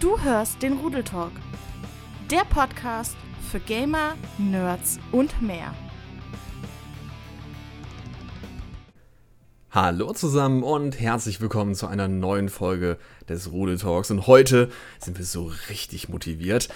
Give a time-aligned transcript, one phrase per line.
[0.00, 1.32] Du hörst den Rudeltalk,
[2.30, 3.16] der Podcast
[3.50, 5.74] für Gamer, Nerds und mehr.
[9.72, 12.96] Hallo zusammen und herzlich willkommen zu einer neuen Folge
[13.28, 14.12] des Rudeltalks.
[14.12, 16.68] Und heute sind wir so richtig motiviert.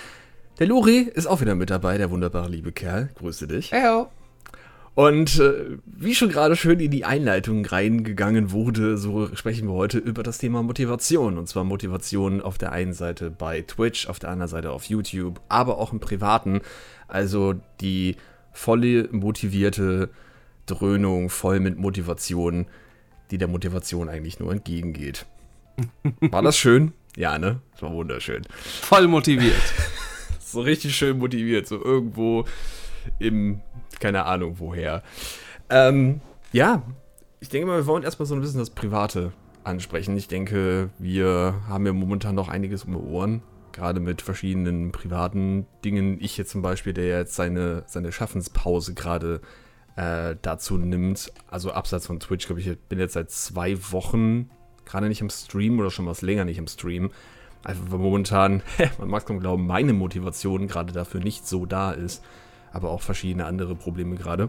[0.59, 3.11] Der Lori ist auch wieder mit dabei, der wunderbare liebe Kerl.
[3.15, 3.71] Grüße dich.
[3.71, 4.11] Heyo.
[4.95, 9.99] Und äh, wie schon gerade schön in die Einleitung reingegangen wurde, so sprechen wir heute
[9.99, 11.39] über das Thema Motivation.
[11.39, 15.41] Und zwar Motivation auf der einen Seite bei Twitch, auf der anderen Seite auf YouTube,
[15.49, 16.61] aber auch im Privaten.
[17.09, 18.17] Also die
[18.53, 20.11] volle motivierte
[20.67, 22.67] Dröhnung, voll mit Motivation,
[23.31, 25.25] die der Motivation eigentlich nur entgegengeht.
[26.21, 26.93] War das schön?
[27.17, 27.61] Ja, ne?
[27.73, 28.43] Das war wunderschön.
[28.59, 29.75] Voll motiviert.
[30.41, 32.47] so richtig schön motiviert, so irgendwo
[33.19, 33.61] im
[34.03, 35.03] keine Ahnung woher.
[35.71, 36.21] Ähm,
[36.53, 36.83] ja,
[37.41, 39.33] ich denke mal, wir wollen erstmal so ein bisschen das Private
[39.65, 40.17] ansprechen.
[40.17, 45.67] Ich denke, wir haben ja momentan noch einiges um die Ohren, gerade mit verschiedenen privaten
[45.85, 46.19] Dingen.
[46.21, 49.41] Ich jetzt zum Beispiel, der jetzt seine, seine Schaffenspause gerade
[49.95, 51.33] äh, dazu nimmt.
[51.49, 54.51] Also abseits von Twitch, glaube ich, ich bin jetzt seit zwei Wochen
[54.85, 57.13] gerade nicht im Stream oder schon was länger nicht im Stream.
[57.63, 58.63] Einfach weil momentan,
[58.99, 62.21] man mag es kaum glauben, meine Motivation gerade dafür nicht so da ist
[62.73, 64.49] aber auch verschiedene andere Probleme gerade.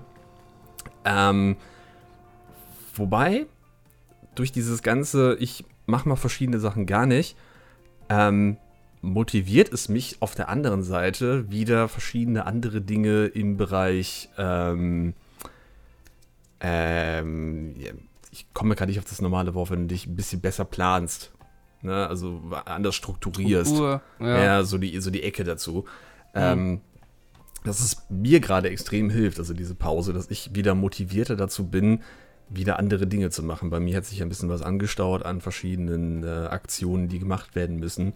[1.06, 1.58] Ähm,
[2.96, 3.46] wobei,
[4.36, 7.38] durch dieses ganze, ich mache mal verschiedene Sachen gar nicht,
[8.10, 8.58] ähm,
[9.02, 15.14] motiviert es mich auf der anderen Seite wieder verschiedene andere Dinge im Bereich, ähm,
[16.62, 17.76] ähm,
[18.32, 21.32] ich komme gerade nicht auf das normale Wort, wenn du dich ein bisschen besser planst.
[21.82, 22.08] Ne?
[22.08, 23.76] Also anders strukturierst.
[23.76, 24.44] Struktur, ja.
[24.44, 25.86] ja, so die, so die Ecke dazu.
[26.34, 26.42] Mhm.
[26.42, 26.82] Ähm,
[27.64, 32.02] dass es mir gerade extrem hilft, also diese Pause, dass ich wieder motivierter dazu bin,
[32.50, 33.70] wieder andere Dinge zu machen.
[33.70, 37.78] Bei mir hat sich ein bisschen was angestaut an verschiedenen äh, Aktionen, die gemacht werden
[37.78, 38.14] müssen.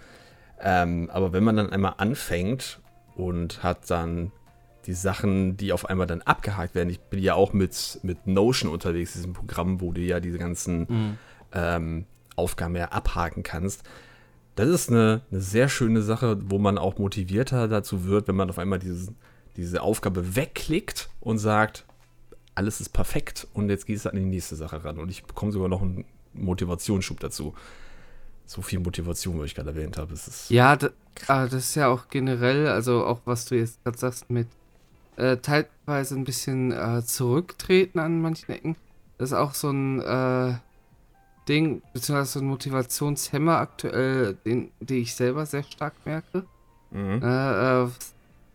[0.61, 2.79] Ähm, aber wenn man dann einmal anfängt
[3.15, 4.31] und hat dann
[4.85, 8.71] die Sachen, die auf einmal dann abgehakt werden, ich bin ja auch mit, mit Notion
[8.71, 11.17] unterwegs, diesem Programm, wo du ja diese ganzen mhm.
[11.53, 13.83] ähm, Aufgaben ja abhaken kannst.
[14.55, 18.49] Das ist eine, eine sehr schöne Sache, wo man auch motivierter dazu wird, wenn man
[18.49, 19.11] auf einmal dieses,
[19.57, 21.85] diese Aufgabe wegklickt und sagt,
[22.55, 24.97] alles ist perfekt und jetzt gehst du an die nächste Sache ran.
[24.97, 27.53] Und ich bekomme sogar noch einen Motivationsschub dazu.
[28.45, 30.13] So viel Motivation, wie ich gerade erwähnt habe.
[30.13, 30.91] Ist ja, das,
[31.27, 34.47] ah, das ist ja auch generell, also auch was du jetzt gerade sagst, mit
[35.17, 38.75] äh, teilweise ein bisschen äh, zurücktreten an manchen Ecken.
[39.17, 40.53] Das ist auch so ein äh,
[41.47, 46.45] Ding, beziehungsweise so ein Motivationshemmer aktuell, den, den ich selber sehr stark merke.
[46.91, 47.21] Mhm.
[47.21, 47.89] Äh, äh,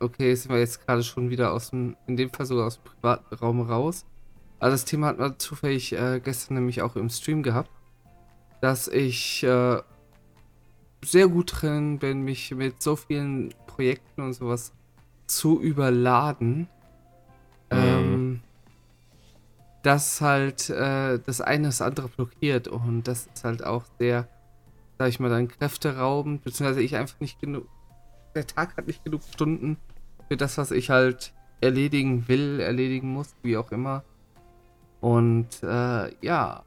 [0.03, 2.85] okay, sind wir jetzt gerade schon wieder aus dem, in dem Fall sogar aus dem
[2.85, 4.05] privaten Raum raus.
[4.59, 7.71] Aber das Thema hat man zufällig äh, gestern nämlich auch im Stream gehabt,
[8.61, 9.81] dass ich äh,
[11.05, 14.73] sehr gut drin bin, mich mit so vielen Projekten und sowas
[15.27, 16.69] zu überladen,
[17.71, 17.79] mhm.
[17.79, 18.41] ähm,
[19.83, 24.29] dass halt äh, das eine das andere blockiert und das ist halt auch sehr,
[24.99, 27.67] sag ich mal, dann kräfteraubend, beziehungsweise ich einfach nicht genug,
[28.35, 29.77] der Tag hat nicht genug Stunden,
[30.29, 34.05] für das, was ich halt erledigen will, erledigen muss, wie auch immer.
[35.01, 36.65] Und äh, ja.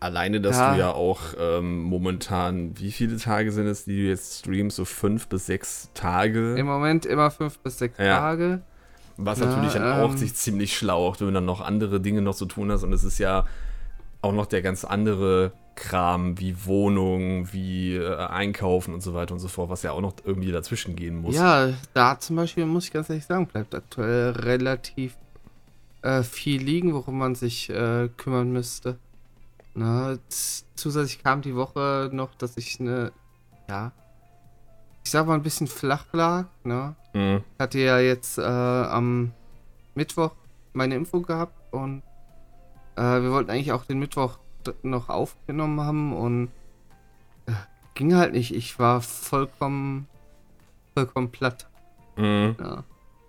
[0.00, 0.72] Alleine, dass ja.
[0.72, 4.76] du ja auch ähm, momentan, wie viele Tage sind es, die du jetzt streamst?
[4.76, 6.56] So fünf bis sechs Tage?
[6.56, 8.18] Im Moment immer fünf bis sechs ja.
[8.18, 8.62] Tage.
[9.16, 12.20] Was ja, natürlich dann ähm, auch sich ziemlich schlau, wenn du dann noch andere Dinge
[12.20, 12.82] noch zu tun hast.
[12.82, 13.46] Und es ist ja
[14.22, 19.40] auch noch der ganz andere Kram wie Wohnung, wie äh, Einkaufen und so weiter und
[19.40, 21.34] so fort, was ja auch noch irgendwie dazwischen gehen muss.
[21.34, 25.16] Ja, da zum Beispiel muss ich ganz ehrlich sagen, bleibt aktuell relativ
[26.02, 28.98] äh, viel liegen, worum man sich äh, kümmern müsste.
[29.74, 30.18] Na,
[30.74, 33.12] zusätzlich kam die Woche noch, dass ich eine,
[33.68, 33.92] ja,
[35.04, 36.46] ich sag mal ein bisschen flach lag.
[36.64, 36.94] Ne?
[37.14, 37.42] Mhm.
[37.58, 39.32] Hatte ja jetzt äh, am
[39.94, 40.34] Mittwoch
[40.74, 42.02] meine Info gehabt und
[42.96, 44.38] äh, wir wollten eigentlich auch den Mittwoch
[44.82, 46.48] noch aufgenommen haben und
[47.46, 47.52] äh,
[47.94, 48.54] ging halt nicht.
[48.54, 50.08] Ich war vollkommen,
[50.94, 51.68] vollkommen platt.
[52.16, 52.56] Mhm.
[52.58, 52.84] Ja.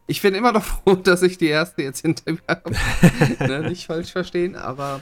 [0.08, 2.72] Ich bin immer noch froh, dass ich die erste jetzt hinter mir habe.
[3.40, 5.02] ne, nicht falsch verstehen, aber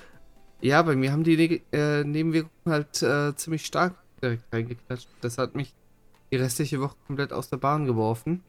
[0.62, 5.10] ja, bei mir haben die äh, Nebenwirkungen halt äh, ziemlich stark direkt reingeklatscht.
[5.22, 5.74] Das hat mich
[6.32, 8.44] die restliche Woche komplett aus der Bahn geworfen.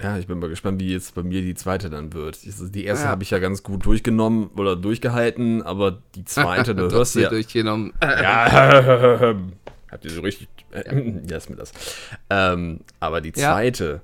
[0.00, 2.38] Ja, ich bin mal gespannt, wie jetzt bei mir die zweite dann wird.
[2.42, 3.10] Die erste ja.
[3.10, 7.28] habe ich ja ganz gut durchgenommen oder durchgehalten, aber die zweite, du hörst ja.
[7.28, 7.92] durchgenommen.
[8.02, 9.34] ja,
[9.90, 10.48] habt ihr so richtig.
[10.74, 11.72] ja, ist mir das.
[12.28, 14.00] Ähm, aber die zweite, ja.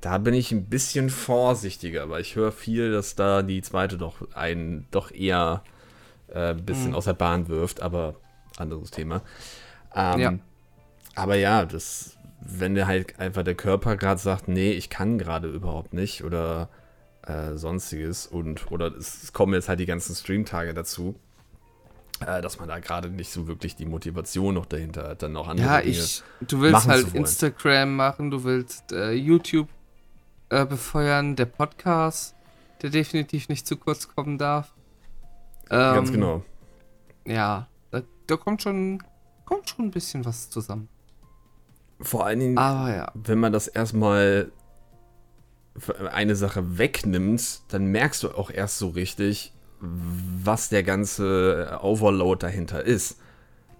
[0.00, 4.16] da bin ich ein bisschen vorsichtiger, weil ich höre viel, dass da die zweite doch
[4.34, 5.64] einen doch eher
[6.28, 6.94] äh, ein bisschen mhm.
[6.94, 8.14] aus der Bahn wirft, aber
[8.56, 9.22] anderes Thema.
[9.94, 10.38] Ähm, ja.
[11.16, 15.48] aber ja, das, wenn der halt einfach der Körper gerade sagt, nee, ich kann gerade
[15.48, 16.68] überhaupt nicht oder
[17.26, 21.14] äh, sonstiges und oder es, kommen jetzt halt die ganzen Streamtage dazu,
[22.20, 25.48] äh, dass man da gerade nicht so wirklich die Motivation noch dahinter hat, dann noch
[25.48, 29.68] andere ja, Dinge ich, du willst halt Instagram machen, du willst äh, YouTube
[30.50, 32.34] äh, befeuern, der Podcast,
[32.82, 34.74] der definitiv nicht zu kurz kommen darf.
[35.70, 36.44] Ähm, Ganz genau.
[37.26, 39.02] Ja, da, da kommt schon
[39.44, 40.88] kommt schon ein bisschen was zusammen.
[42.00, 43.12] Vor allen Dingen, ja.
[43.14, 44.50] wenn man das erstmal
[46.12, 52.84] eine Sache wegnimmt, dann merkst du auch erst so richtig, was der ganze Overload dahinter
[52.84, 53.18] ist.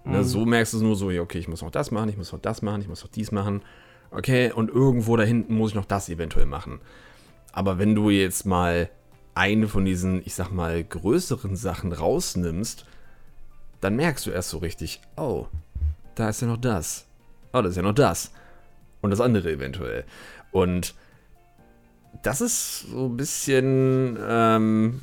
[0.04, 0.24] Ne, mhm.
[0.24, 2.40] So merkst du es nur so, okay, ich muss noch das machen, ich muss noch
[2.40, 3.62] das machen, ich muss noch dies machen.
[4.10, 6.80] Okay, und irgendwo da hinten muss ich noch das eventuell machen.
[7.52, 8.90] Aber wenn du jetzt mal
[9.34, 12.86] eine von diesen, ich sag mal, größeren Sachen rausnimmst,
[13.80, 15.46] dann merkst du erst so richtig, oh,
[16.14, 17.06] da ist ja noch das.
[17.54, 18.32] Oh, da ist ja noch das.
[19.00, 20.04] Und das andere eventuell.
[20.50, 20.94] Und
[22.22, 25.00] das ist so ein bisschen ähm,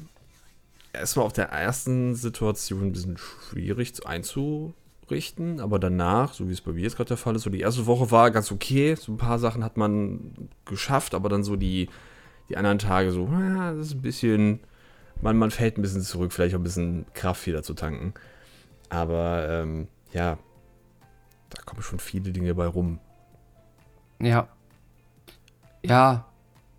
[0.92, 6.74] erstmal auf der ersten Situation ein bisschen schwierig einzurichten, aber danach, so wie es bei
[6.74, 8.96] mir jetzt gerade der Fall ist, so die erste Woche war ganz okay.
[8.96, 11.90] So ein paar Sachen hat man geschafft, aber dann so die,
[12.50, 14.60] die anderen Tage so, ja, das ist ein bisschen,
[15.22, 18.14] man, man fällt ein bisschen zurück, vielleicht auch ein bisschen Kraft wieder zu tanken.
[18.90, 20.38] Aber ähm, ja,
[21.52, 23.00] da kommen schon viele Dinge bei rum.
[24.20, 24.48] Ja.
[25.84, 26.26] Ja,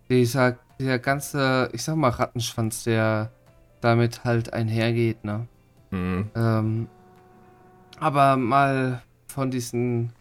[0.09, 3.31] dieser, dieser ganze, ich sag mal, Rattenschwanz, der
[3.81, 5.47] damit halt einhergeht, ne?
[5.91, 6.29] Mhm.
[6.35, 6.87] Ähm,
[7.99, 10.13] aber mal von diesen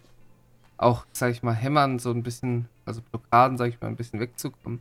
[0.76, 4.20] auch, sag ich mal, Hämmern so ein bisschen, also Blockaden, sag ich mal, ein bisschen
[4.20, 4.80] wegzukommen.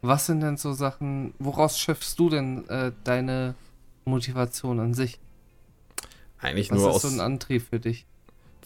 [0.00, 3.54] Was sind denn so Sachen, woraus schöpfst du denn äh, deine
[4.04, 5.20] Motivation an sich?
[6.40, 6.96] Eigentlich Was nur aus.
[6.96, 8.06] Was ist so ein Antrieb für dich?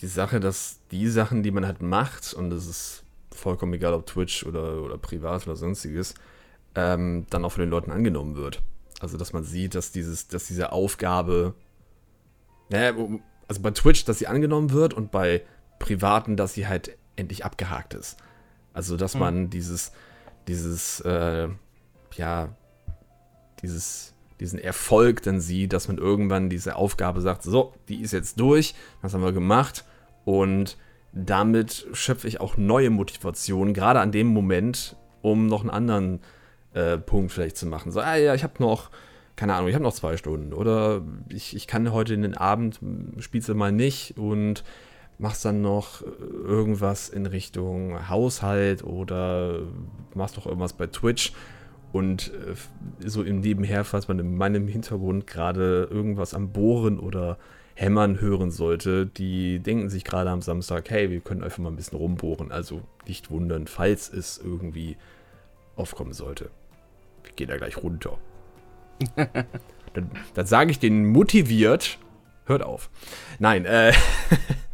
[0.01, 4.07] Die Sache, dass die Sachen, die man halt macht, und das ist vollkommen egal, ob
[4.07, 6.15] Twitch oder, oder privat oder sonstiges,
[6.75, 8.63] ähm, dann auch von den Leuten angenommen wird.
[9.01, 11.55] Also, dass man sieht, dass, dieses, dass diese Aufgabe,
[12.71, 12.95] naja,
[13.49, 15.43] also bei Twitch, dass sie angenommen wird und bei
[15.79, 18.17] Privaten, dass sie halt endlich abgehakt ist.
[18.73, 19.21] Also, dass mhm.
[19.21, 19.93] man dieses,
[20.49, 21.49] dieses, äh,
[22.15, 22.49] ja,
[23.63, 28.39] dieses, diesen Erfolg dann sieht, dass man irgendwann diese Aufgabe sagt, so, die ist jetzt
[28.41, 29.85] durch, das haben wir gemacht
[30.25, 30.77] und
[31.13, 36.21] damit schöpfe ich auch neue Motivationen, gerade an dem Moment, um noch einen anderen
[36.75, 37.91] äh, Punkt vielleicht zu machen.
[37.91, 38.91] So, ah ja, ich habe noch,
[39.35, 42.81] keine Ahnung, ich habe noch zwei Stunden oder ich, ich kann heute in den Abend,
[43.19, 44.63] spielst du mal nicht und
[45.19, 49.61] machst dann noch irgendwas in Richtung Haushalt oder
[50.15, 51.33] machst doch irgendwas bei Twitch
[51.93, 57.39] und äh, so im Nebenher, falls man in meinem Hintergrund gerade irgendwas am Bohren oder
[57.75, 61.77] Hämmern hören sollte, die denken sich gerade am Samstag, hey, wir können einfach mal ein
[61.77, 62.51] bisschen rumbohren.
[62.51, 64.97] Also nicht wundern, falls es irgendwie
[65.77, 66.51] aufkommen sollte.
[67.27, 68.19] Ich gehe da gleich runter.
[69.93, 71.99] dann, dann sage ich denen motiviert,
[72.47, 72.89] hört auf.
[73.39, 73.93] Nein, äh,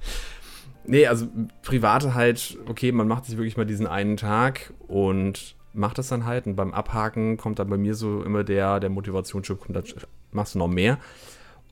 [0.85, 1.27] nee, also
[1.63, 6.25] private halt, okay, man macht sich wirklich mal diesen einen Tag und macht das dann
[6.27, 6.47] halt.
[6.47, 9.85] Und beim Abhaken kommt dann bei mir so immer der, der Motivationsschub, kommt, dann
[10.31, 10.99] machst du noch mehr.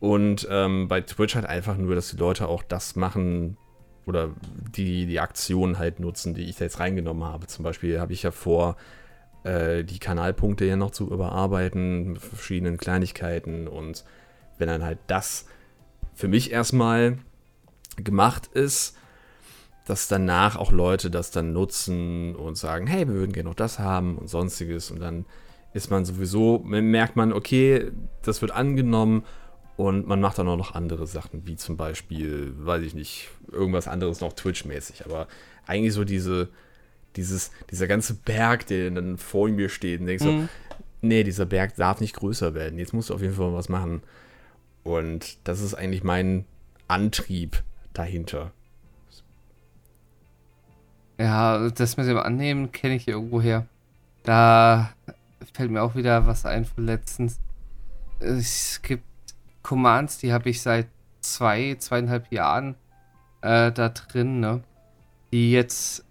[0.01, 3.57] Und ähm, bei Twitch halt einfach nur, dass die Leute auch das machen
[4.07, 4.31] oder
[4.75, 7.47] die, die Aktionen halt nutzen, die ich da jetzt reingenommen habe.
[7.47, 8.77] Zum Beispiel habe ich ja vor,
[9.45, 13.69] äh, die Kanalpunkte ja noch zu überarbeiten mit verschiedenen Kleinigkeiten.
[13.69, 14.05] Und
[14.59, 15.47] wenn dann halt das
[16.15, 17.19] für mich erstmal
[17.97, 18.97] gemacht ist,
[19.87, 23.79] dass danach auch Leute das dann nutzen und sagen, hey, wir würden gerne noch das
[23.79, 24.91] haben und sonstiges.
[24.91, 25.25] Und dann
[25.73, 27.91] ist man sowieso, merkt man, okay,
[28.23, 29.25] das wird angenommen
[29.77, 33.89] und man macht dann auch noch andere Sachen, wie zum Beispiel, weiß ich nicht, irgendwas
[33.89, 35.07] anderes noch Twitch-mäßig.
[35.07, 35.27] Aber
[35.67, 36.49] eigentlich so diese,
[37.17, 40.43] dieses, dieser ganze Berg, der dann vor mir steht und denkst mhm.
[40.43, 40.49] so,
[41.01, 42.79] nee, dieser Berg darf nicht größer werden.
[42.79, 44.03] Jetzt musst du auf jeden Fall was machen.
[44.83, 46.45] Und das ist eigentlich mein
[46.89, 48.53] Antrieb dahinter.
[51.21, 53.67] Ja, das mit dem Annehmen kenne ich irgendwo her.
[54.23, 54.89] Da
[55.53, 57.39] fällt mir auch wieder was ein von letztens.
[58.21, 59.05] Es gibt
[59.63, 60.89] Commands, die habe ich seit
[61.21, 62.75] zwei, zweieinhalb Jahren
[63.43, 64.63] äh, da drin, ne?
[65.31, 66.07] Die jetzt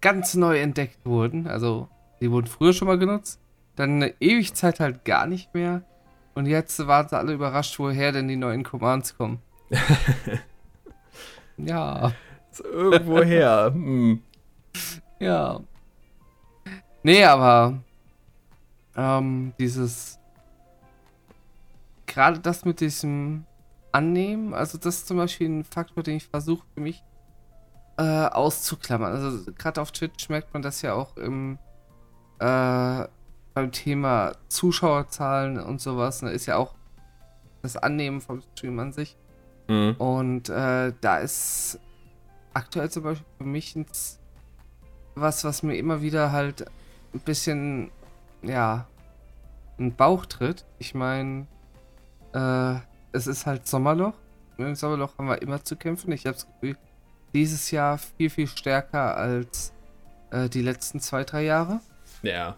[0.00, 1.46] ganz neu entdeckt wurden.
[1.46, 1.88] Also,
[2.20, 3.38] die wurden früher schon mal genutzt.
[3.76, 5.82] Dann eine ewig Zeit halt gar nicht mehr.
[6.34, 9.40] Und jetzt waren sie alle überrascht, woher denn die neuen Commands kommen.
[11.58, 12.10] ja.
[12.64, 13.70] Irgendwoher.
[13.72, 14.20] Hm.
[15.18, 15.60] Ja.
[17.02, 17.78] Nee, aber
[18.96, 20.18] ähm, dieses
[22.06, 23.44] gerade das mit diesem
[23.90, 27.02] Annehmen, also das ist zum Beispiel ein Faktor, den ich versuche für mich
[27.98, 29.12] äh, auszuklammern.
[29.12, 31.58] Also gerade auf Twitch merkt man das ja auch im
[32.38, 33.06] äh,
[33.54, 36.22] beim Thema Zuschauerzahlen und sowas.
[36.22, 36.74] Ne, ist ja auch
[37.62, 39.16] das Annehmen vom Stream an sich.
[39.68, 39.94] Mhm.
[39.98, 41.78] Und äh, da ist
[42.54, 43.76] aktuell zum Beispiel für mich
[45.14, 46.66] was, was mir immer wieder halt
[47.14, 47.90] ein bisschen,
[48.42, 48.86] ja,
[49.78, 50.64] ein Bauch tritt.
[50.78, 51.46] Ich meine,
[52.34, 52.74] äh,
[53.12, 54.14] es ist halt Sommerloch.
[54.58, 56.12] Im Sommerloch haben wir immer zu kämpfen.
[56.12, 56.76] Ich habe das Gefühl,
[57.34, 59.72] dieses Jahr viel, viel stärker als
[60.30, 61.80] äh, die letzten zwei, drei Jahre.
[62.22, 62.56] Ja.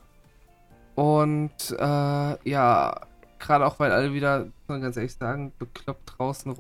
[0.95, 3.01] Und äh, ja,
[3.39, 6.53] gerade auch, weil alle wieder, muss man ganz ehrlich sagen, bekloppt draußen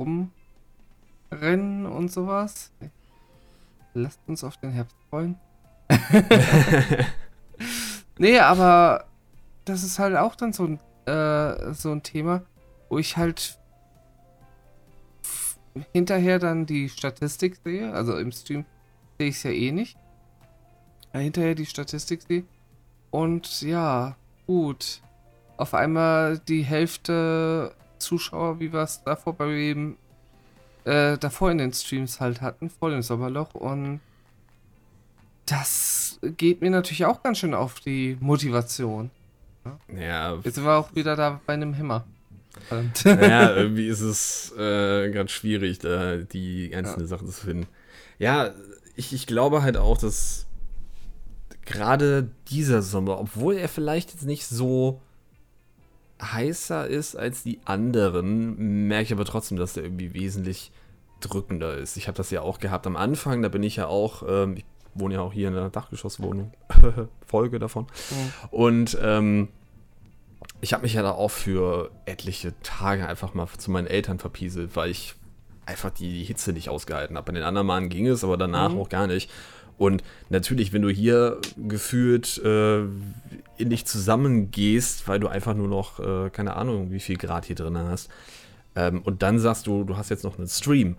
[1.31, 2.73] rumrennen und sowas.
[3.95, 5.39] Lasst uns auf den Herbst freuen.
[8.19, 9.07] nee, aber
[9.65, 12.43] das ist halt auch dann so ein, äh, so ein Thema,
[12.89, 13.59] wo ich halt
[15.93, 17.93] hinterher dann die Statistik sehe.
[17.93, 18.65] Also im Stream
[19.19, 19.97] sehe ich es ja eh nicht.
[21.13, 22.45] Hinterher die Statistik sehe.
[23.11, 25.01] Und ja, gut.
[25.57, 29.97] Auf einmal die Hälfte Zuschauer, wie wir es davor bei dem
[30.85, 33.55] äh, davor in den Streams halt hatten, vor dem Sommerloch.
[33.55, 34.01] Und
[35.47, 39.11] das geht mir natürlich auch ganz schön auf die Motivation.
[39.95, 40.39] Ja.
[40.43, 42.05] Jetzt sind wir auch wieder da bei einem Hämmer.
[43.05, 47.07] Ja, irgendwie ist es äh, ganz schwierig, da die einzelnen ja.
[47.07, 47.67] Sachen zu finden.
[48.19, 48.53] Ja,
[48.97, 50.47] ich, ich glaube halt auch, dass
[51.65, 55.01] gerade dieser Sommer, obwohl er vielleicht jetzt nicht so
[56.23, 60.71] heißer ist als die anderen, merke ich aber trotzdem, dass der irgendwie wesentlich
[61.21, 61.97] drückender ist.
[61.97, 64.65] Ich habe das ja auch gehabt am Anfang, da bin ich ja auch, ähm, ich
[64.95, 66.53] wohne ja auch hier in einer Dachgeschosswohnung,
[67.27, 67.85] Folge davon.
[67.85, 68.49] Mhm.
[68.51, 69.49] Und ähm,
[70.61, 74.77] ich habe mich ja da auch für etliche Tage einfach mal zu meinen Eltern verpieselt,
[74.77, 75.15] weil ich
[75.67, 77.27] einfach die Hitze nicht ausgehalten habe.
[77.27, 78.81] Bei den anderen Malen ging es, aber danach mhm.
[78.81, 79.31] auch gar nicht.
[79.77, 85.99] Und natürlich, wenn du hier gefühlt äh, in dich zusammengehst, weil du einfach nur noch,
[85.99, 88.09] äh, keine Ahnung, wie viel Grad hier drin hast,
[88.77, 90.97] ähm, und dann sagst du, du hast jetzt noch einen Stream.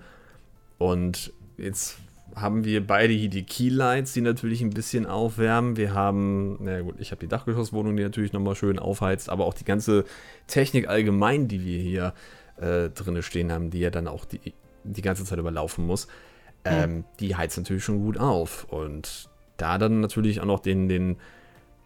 [0.78, 1.98] Und jetzt
[2.36, 5.78] haben wir beide hier die Keylights, die natürlich ein bisschen aufwärmen.
[5.78, 9.54] Wir haben, na gut, ich habe die Dachgeschosswohnung, die natürlich nochmal schön aufheizt, aber auch
[9.54, 10.06] die ganze
[10.48, 12.14] Technik allgemein, die wir hier
[12.58, 16.08] äh, drinne stehen haben, die ja dann auch die, die ganze Zeit überlaufen muss
[16.66, 18.66] ähm, die heizt natürlich schon gut auf.
[18.66, 21.18] Und da dann natürlich auch noch den, den,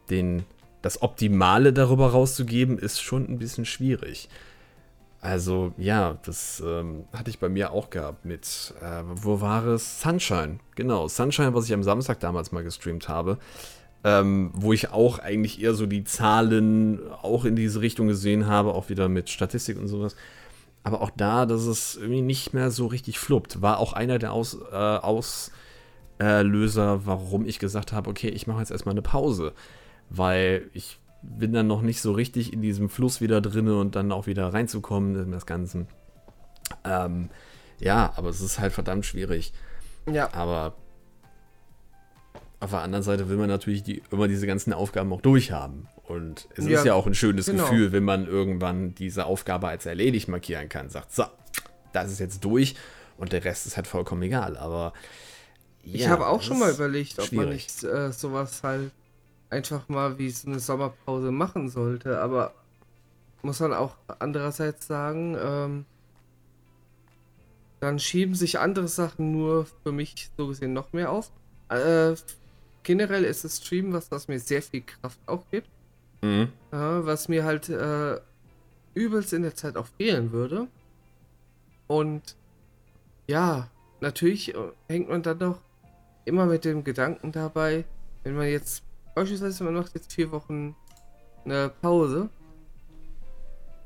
[0.09, 0.45] den,
[0.81, 4.29] das Optimale darüber rauszugeben, ist schon ein bisschen schwierig.
[5.21, 10.01] Also ja, das ähm, hatte ich bei mir auch gehabt mit, äh, wo war es?
[10.01, 13.37] Sunshine, genau, Sunshine, was ich am Samstag damals mal gestreamt habe,
[14.05, 18.73] ähm, wo ich auch eigentlich eher so die Zahlen auch in diese Richtung gesehen habe,
[18.73, 20.15] auch wieder mit Statistik und sowas.
[20.83, 24.31] Aber auch da, dass es irgendwie nicht mehr so richtig fluppt, war auch einer der
[24.31, 24.75] Aus, äh,
[26.21, 29.51] Auslöser, warum ich gesagt habe, okay, ich mache jetzt erstmal eine Pause,
[30.09, 34.11] weil ich bin dann noch nicht so richtig in diesem Fluss wieder drin und dann
[34.11, 35.85] auch wieder reinzukommen in das Ganze.
[36.83, 37.29] Ähm,
[37.79, 39.53] ja, aber es ist halt verdammt schwierig.
[40.11, 40.33] Ja.
[40.33, 40.75] Aber
[42.59, 45.87] auf der anderen Seite will man natürlich die, immer diese ganzen Aufgaben auch durchhaben.
[46.03, 47.63] Und es ja, ist ja auch ein schönes genau.
[47.63, 50.89] Gefühl, wenn man irgendwann diese Aufgabe als erledigt markieren kann.
[50.89, 51.25] Sagt, so,
[51.93, 52.75] das ist jetzt durch
[53.17, 54.57] und der Rest ist halt vollkommen egal.
[54.57, 54.93] Aber
[55.83, 57.45] ja, ich habe auch schon mal überlegt, ob schwierig.
[57.45, 58.91] man nicht äh, sowas halt
[59.49, 62.19] einfach mal wie so eine Sommerpause machen sollte.
[62.21, 62.53] Aber
[63.41, 65.85] muss man auch andererseits sagen, ähm,
[67.79, 71.31] dann schieben sich andere Sachen nur für mich so gesehen noch mehr auf.
[71.69, 72.15] Äh,
[72.83, 75.69] generell ist das Stream was, was mir sehr viel Kraft auch gibt.
[76.21, 76.49] Mhm.
[76.71, 78.19] Ja, was mir halt äh,
[78.93, 80.67] übelst in der Zeit auch fehlen würde.
[81.87, 82.35] Und
[83.27, 83.69] ja,
[84.01, 85.59] natürlich äh, hängt man dann doch
[86.25, 87.85] immer mit dem Gedanken dabei,
[88.23, 88.83] wenn man jetzt,
[89.19, 90.75] beispielsweise man macht jetzt vier Wochen
[91.43, 92.29] eine Pause,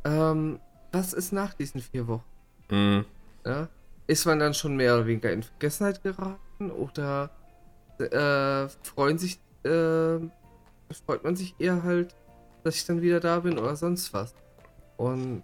[0.06, 0.60] ähm,
[0.92, 2.26] was ist nach diesen vier Wochen?
[2.70, 3.06] Mhm.
[3.44, 3.68] Ja,
[4.06, 7.32] ist man dann schon mehr oder weniger in Vergessenheit geraten oder
[7.98, 10.20] äh, freuen sich, äh,
[11.06, 12.16] freut man sich eher halt,
[12.64, 14.36] dass ich dann wieder da bin oder sonst was.
[14.98, 15.44] Und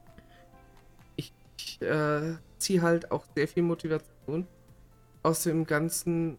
[1.15, 4.47] ich, ich äh, ziehe halt auch sehr viel Motivation
[5.23, 6.37] aus dem Ganzen,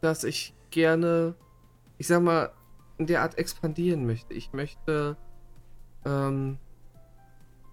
[0.00, 1.34] dass ich gerne,
[1.98, 2.52] ich sag mal,
[2.98, 4.34] in der Art expandieren möchte.
[4.34, 5.16] Ich möchte
[6.04, 6.58] ähm,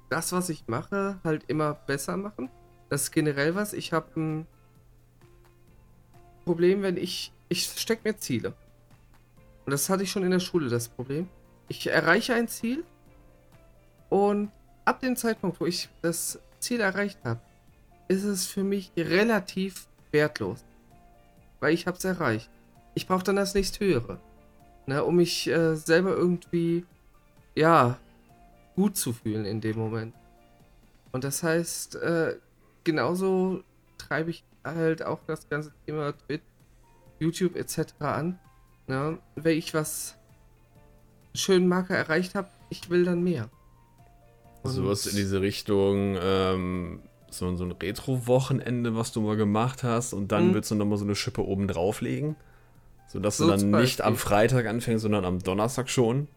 [0.09, 2.49] das, was ich mache, halt immer besser machen.
[2.89, 3.73] Das ist generell was.
[3.73, 4.47] Ich habe ein
[6.45, 7.31] Problem, wenn ich.
[7.49, 8.53] Ich stecke mir Ziele.
[9.65, 11.29] Und das hatte ich schon in der Schule, das Problem.
[11.67, 12.83] Ich erreiche ein Ziel.
[14.09, 14.51] Und
[14.85, 17.39] ab dem Zeitpunkt, wo ich das Ziel erreicht habe,
[18.07, 20.63] ist es für mich relativ wertlos.
[21.59, 22.49] weil ich habe es erreicht.
[22.95, 24.19] Ich brauche dann das nächste höhere,
[24.85, 26.85] ne, um mich äh, selber irgendwie,
[27.55, 27.97] ja,
[28.75, 30.13] gut zu fühlen in dem Moment.
[31.12, 32.35] Und das heißt, äh,
[32.83, 33.63] genauso
[33.97, 36.43] treibe ich halt auch das ganze Thema Twitch,
[37.19, 37.93] YouTube etc.
[38.00, 38.39] an.
[38.88, 39.17] Ne?
[39.35, 40.15] Wenn ich was
[41.33, 43.50] schönen Marker erreicht habe, ich will dann mehr.
[44.63, 50.13] Und Sowas in diese Richtung, ähm, so, so ein Retro-Wochenende, was du mal gemacht hast,
[50.13, 50.53] und dann mhm.
[50.53, 52.35] willst du nochmal so eine Schippe oben drauflegen.
[53.07, 56.27] Sodass so du dann nicht am Freitag anfängst, sondern am Donnerstag schon.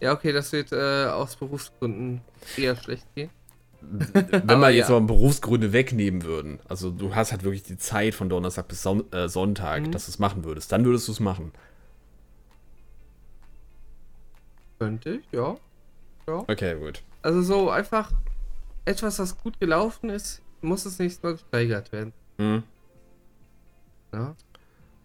[0.00, 2.22] Ja, okay, das wird äh, aus Berufsgründen
[2.56, 3.30] eher schlecht gehen.
[3.80, 4.98] Wenn wir jetzt ja.
[4.98, 9.10] mal Berufsgründe wegnehmen würden, also du hast halt wirklich die Zeit von Donnerstag bis Son
[9.12, 9.92] äh, Sonntag, mhm.
[9.92, 11.52] dass du es machen würdest, dann würdest du es machen.
[14.78, 15.56] Könnte ich, ja.
[16.26, 16.44] ja.
[16.46, 17.02] Okay, gut.
[17.22, 18.12] Also so einfach
[18.84, 22.12] etwas, was gut gelaufen ist, muss es nicht mal gesteigert werden.
[22.38, 22.62] Mhm.
[24.12, 24.34] Ja.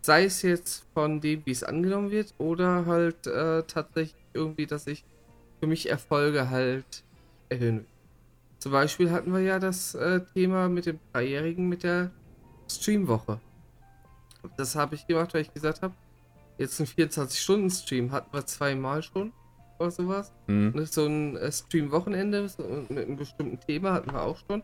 [0.05, 4.85] Sei es jetzt von dem, wie es angenommen wird, oder halt äh, tatsächlich irgendwie, dass
[4.85, 5.03] ich
[5.59, 7.03] für mich Erfolge halt
[7.49, 7.85] erhöhen will.
[8.59, 12.11] Zum Beispiel hatten wir ja das äh, Thema mit dem Dreijährigen mit der
[12.69, 13.39] Streamwoche.
[14.57, 15.95] Das habe ich gemacht, weil ich gesagt habe,
[16.59, 19.33] jetzt ein 24-Stunden-Stream hatten wir zweimal schon
[19.79, 20.31] oder sowas.
[20.45, 20.85] Mhm.
[20.85, 22.59] So ein äh, Stream-Wochenende mit
[22.91, 24.61] einem bestimmten Thema hatten wir auch schon.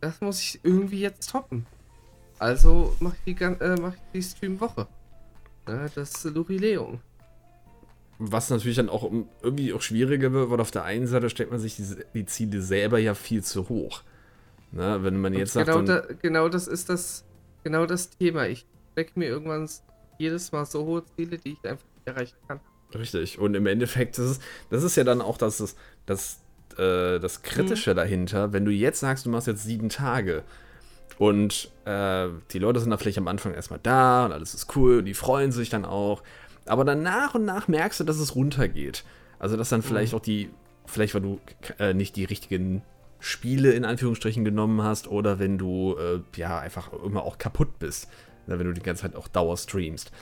[0.00, 1.64] Das muss ich irgendwie jetzt toppen.
[2.38, 4.86] Also mache ich, die, äh, mach ich die Stream-Woche.
[5.68, 7.00] Ja, das Lurileum.
[8.18, 9.10] Was natürlich dann auch
[9.42, 12.62] irgendwie auch schwieriger wird, weil auf der einen Seite stellt man sich die, die Ziele
[12.62, 14.02] selber ja viel zu hoch.
[14.72, 15.88] Ne, wenn man jetzt genau sagt.
[15.88, 17.24] Da, genau das ist das,
[17.62, 18.46] genau das Thema.
[18.46, 19.68] Ich stecke mir irgendwann
[20.18, 22.60] jedes Mal so hohe Ziele, die ich einfach nicht erreichen kann.
[22.94, 23.38] Richtig.
[23.38, 25.76] Und im Endeffekt, das ist, das ist ja dann auch das, das,
[26.06, 26.40] das,
[26.76, 27.96] äh, das Kritische mhm.
[27.96, 30.44] dahinter, wenn du jetzt sagst, du machst jetzt sieben Tage
[31.18, 34.98] und äh, die Leute sind da vielleicht am Anfang erstmal da und alles ist cool
[34.98, 36.22] und die freuen sich dann auch.
[36.66, 39.04] Aber dann nach und nach merkst du, dass es runtergeht.
[39.38, 39.84] Also, dass dann mhm.
[39.84, 40.50] vielleicht auch die,
[40.86, 41.40] vielleicht weil du
[41.78, 42.82] äh, nicht die richtigen
[43.20, 48.08] Spiele in Anführungsstrichen genommen hast oder wenn du äh, ja einfach immer auch kaputt bist,
[48.46, 50.12] ne, wenn du die ganze Zeit auch Dauer streamst,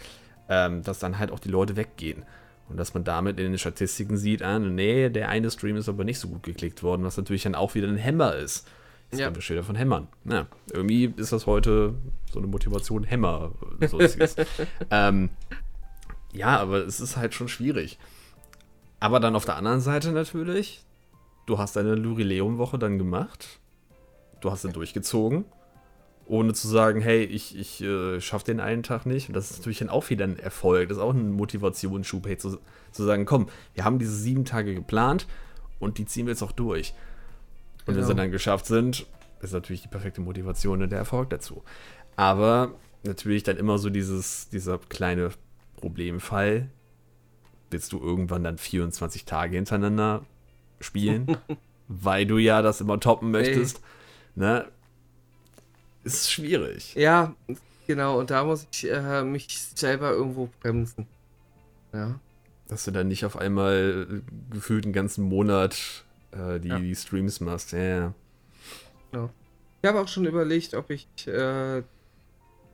[0.48, 2.24] ähm, dass dann halt auch die Leute weggehen.
[2.68, 6.04] Und dass man damit in den Statistiken sieht, ah, nee, der eine Stream ist aber
[6.04, 8.66] nicht so gut geklickt worden, was natürlich dann auch wieder ein Hämmer ist.
[9.12, 9.28] Das ja.
[9.28, 10.08] besteht ja von Hämmern.
[10.24, 11.94] Ja, irgendwie ist das heute
[12.30, 13.52] so eine Motivation Hämmer.
[13.86, 14.00] So
[14.90, 15.28] ähm,
[16.32, 17.98] ja, aber es ist halt schon schwierig.
[19.00, 20.82] Aber dann auf der anderen Seite natürlich,
[21.44, 23.60] du hast deine Lurileum-Woche dann gemacht.
[24.40, 25.44] Du hast sie durchgezogen.
[26.24, 29.28] Ohne zu sagen, hey, ich, ich äh, schaffe den einen Tag nicht.
[29.28, 30.88] Und das ist natürlich dann auch wieder ein Erfolg.
[30.88, 32.58] Das ist auch ein Motivationsschub, hey, zu,
[32.92, 35.26] zu sagen, komm, wir haben diese sieben Tage geplant
[35.80, 36.94] und die ziehen wir jetzt auch durch.
[37.86, 37.98] Und genau.
[37.98, 39.06] wenn sie dann geschafft sind,
[39.40, 41.62] ist natürlich die perfekte Motivation und der Erfolg dazu.
[42.16, 45.30] Aber natürlich dann immer so dieses, dieser kleine
[45.76, 46.68] Problemfall,
[47.70, 50.24] willst du irgendwann dann 24 Tage hintereinander
[50.80, 51.36] spielen,
[51.88, 53.78] weil du ja das immer toppen möchtest.
[53.78, 53.82] Ey.
[54.42, 54.68] Ne?
[56.04, 56.94] Ist schwierig.
[56.94, 57.34] Ja,
[57.86, 58.18] genau.
[58.18, 61.06] Und da muss ich äh, mich selber irgendwo bremsen.
[61.92, 62.18] Ja.
[62.68, 66.78] Dass du dann nicht auf einmal gefühlt einen ganzen Monat äh, die, ja.
[66.78, 67.72] die, Streams machst.
[67.72, 68.14] Ja, ja.
[69.10, 69.30] Genau.
[69.80, 71.82] Ich habe auch schon überlegt, ob ich äh,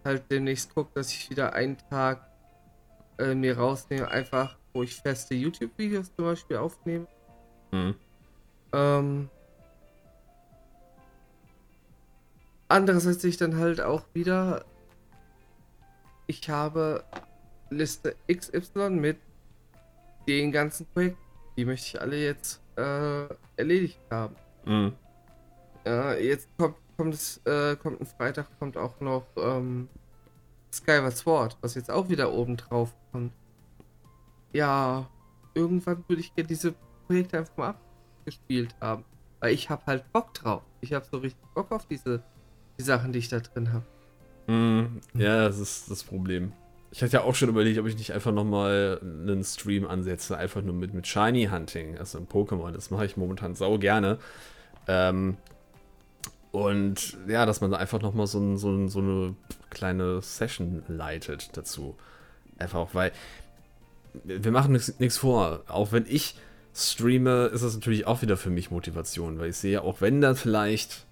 [0.04, 2.26] halt demnächst gucke, dass ich wieder einen Tag
[3.18, 7.06] äh, mir rausnehme, einfach, wo ich feste YouTube-Videos zum Beispiel aufnehme.
[7.72, 7.94] Mhm.
[8.72, 9.30] Ähm,
[12.68, 14.64] andererseits ich dann halt auch wieder,
[16.26, 17.04] ich habe
[17.70, 19.18] Liste XY mit
[20.26, 21.22] den ganzen Projekten,
[21.56, 24.36] die möchte ich alle jetzt äh, erledigt haben.
[24.64, 24.92] Mhm.
[25.84, 29.88] Ja, jetzt kommt, kommt es, äh, kommt ein Freitag, kommt auch noch ähm,
[30.72, 33.32] Skyward Sword, was jetzt auch wieder oben drauf kommt.
[34.52, 35.08] Ja,
[35.54, 36.74] irgendwann würde ich gerne diese
[37.06, 39.04] Projekte einfach mal abgespielt haben.
[39.40, 40.62] Weil ich habe halt Bock drauf.
[40.80, 42.22] Ich habe so richtig Bock auf diese
[42.78, 43.84] die Sachen, die ich da drin habe.
[44.52, 46.52] Mm, ja, das ist das Problem.
[46.90, 50.62] Ich hatte ja auch schon überlegt, ob ich nicht einfach nochmal einen Stream ansetze, einfach
[50.62, 52.72] nur mit, mit Shiny Hunting, also im Pokémon.
[52.72, 54.18] Das mache ich momentan sau gerne.
[54.86, 55.36] Ähm,
[56.50, 59.34] und ja, dass man einfach nochmal so, so, so eine
[59.70, 61.96] kleine Session leitet dazu.
[62.58, 63.12] Einfach auch, weil
[64.24, 65.64] wir machen nichts vor.
[65.68, 66.36] Auch wenn ich
[66.74, 70.34] streame, ist das natürlich auch wieder für mich Motivation, weil ich sehe, auch wenn da
[70.34, 71.06] vielleicht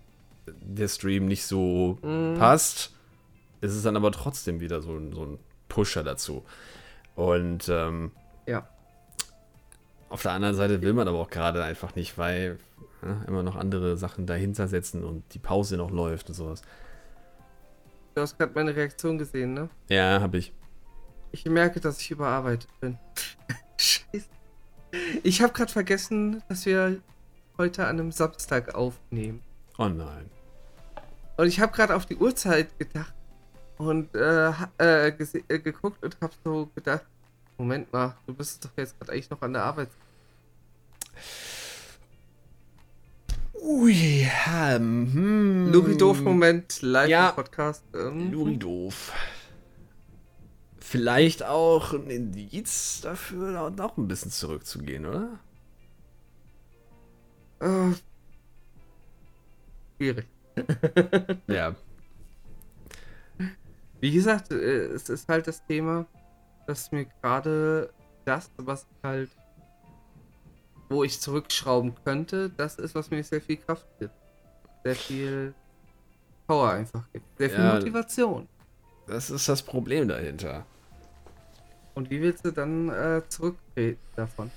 [0.46, 2.38] der Stream nicht so mm.
[2.38, 2.92] passt,
[3.60, 5.38] ist es dann aber trotzdem wieder so, so ein
[5.76, 6.42] Pusher dazu.
[7.16, 8.12] Und ähm,
[8.46, 8.66] ja.
[10.08, 12.58] Auf der anderen Seite will man aber auch gerade einfach nicht, weil
[13.02, 16.62] ja, immer noch andere Sachen dahinter setzen und die Pause noch läuft und sowas.
[18.14, 19.68] Du hast gerade meine Reaktion gesehen, ne?
[19.90, 20.54] Ja, hab ich.
[21.30, 22.96] Ich merke, dass ich überarbeitet bin.
[23.76, 24.28] Scheiße.
[25.24, 27.02] Ich habe gerade vergessen, dass wir
[27.58, 29.42] heute an einem Samstag aufnehmen.
[29.76, 30.30] Oh nein.
[31.36, 33.12] Und ich habe gerade auf die Uhrzeit gedacht
[33.78, 37.04] und äh, äh, äh, geguckt und habe so gedacht,
[37.58, 39.88] Moment mal, du bist doch jetzt gerade eigentlich noch an der Arbeit.
[43.54, 45.72] Ui, hm.
[45.72, 47.30] Luri-Doof-Moment, live ja.
[47.30, 47.84] im Podcast.
[47.94, 48.30] Ähm.
[48.30, 49.12] Luri-Doof.
[50.78, 55.40] Vielleicht auch ein Indiz dafür, noch ein bisschen zurückzugehen, oder?
[57.60, 57.94] Äh,
[59.96, 60.26] schwierig.
[61.48, 61.74] ja.
[64.00, 66.06] Wie gesagt, äh, es ist halt das Thema,
[66.66, 67.90] dass mir gerade
[68.24, 69.30] das, was halt,
[70.88, 74.14] wo ich zurückschrauben könnte, das ist, was mir sehr viel Kraft gibt.
[74.84, 75.54] Sehr viel
[76.46, 77.26] Power einfach gibt.
[77.38, 78.48] Sehr viel ja, Motivation.
[79.06, 80.66] Das ist das Problem dahinter.
[81.94, 84.50] Und wie willst du dann äh, zurücktreten davon?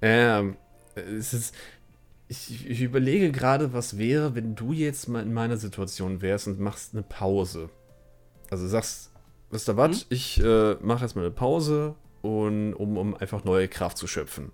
[0.00, 0.56] Ähm,
[0.94, 1.54] es ist,
[2.28, 6.60] ich, ich überlege gerade, was wäre, wenn du jetzt mal in meiner Situation wärst und
[6.60, 7.68] machst eine Pause.
[8.50, 9.10] Also sagst,
[9.50, 10.06] wisst ihr was, mhm.
[10.10, 14.52] ich äh, mache erstmal eine Pause, und, um, um einfach neue Kraft zu schöpfen.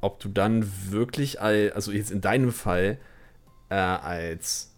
[0.00, 2.98] Ob du dann wirklich, also jetzt in deinem Fall,
[3.68, 4.74] äh, als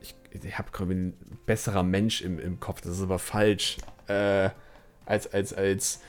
[0.00, 1.14] ich, ich habe gerade ein
[1.46, 4.50] besserer Mensch im, im Kopf, das ist aber falsch, äh,
[5.06, 6.00] als, als, als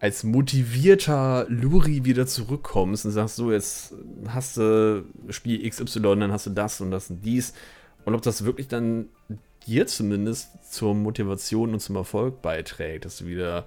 [0.00, 3.94] als motivierter Luri wieder zurückkommst und sagst, so, jetzt
[4.28, 7.52] hast du Spiel XY, dann hast du das und das und dies.
[8.08, 9.10] Und ob das wirklich dann
[9.66, 13.66] dir zumindest zur Motivation und zum Erfolg beiträgt, dass du wieder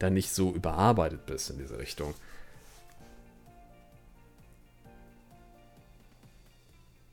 [0.00, 2.12] dann nicht so überarbeitet bist in diese Richtung.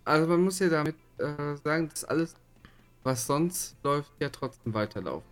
[0.03, 2.33] Also man muss ja damit äh, sagen, dass alles,
[3.03, 5.29] was sonst läuft, ja trotzdem weiterlaufen.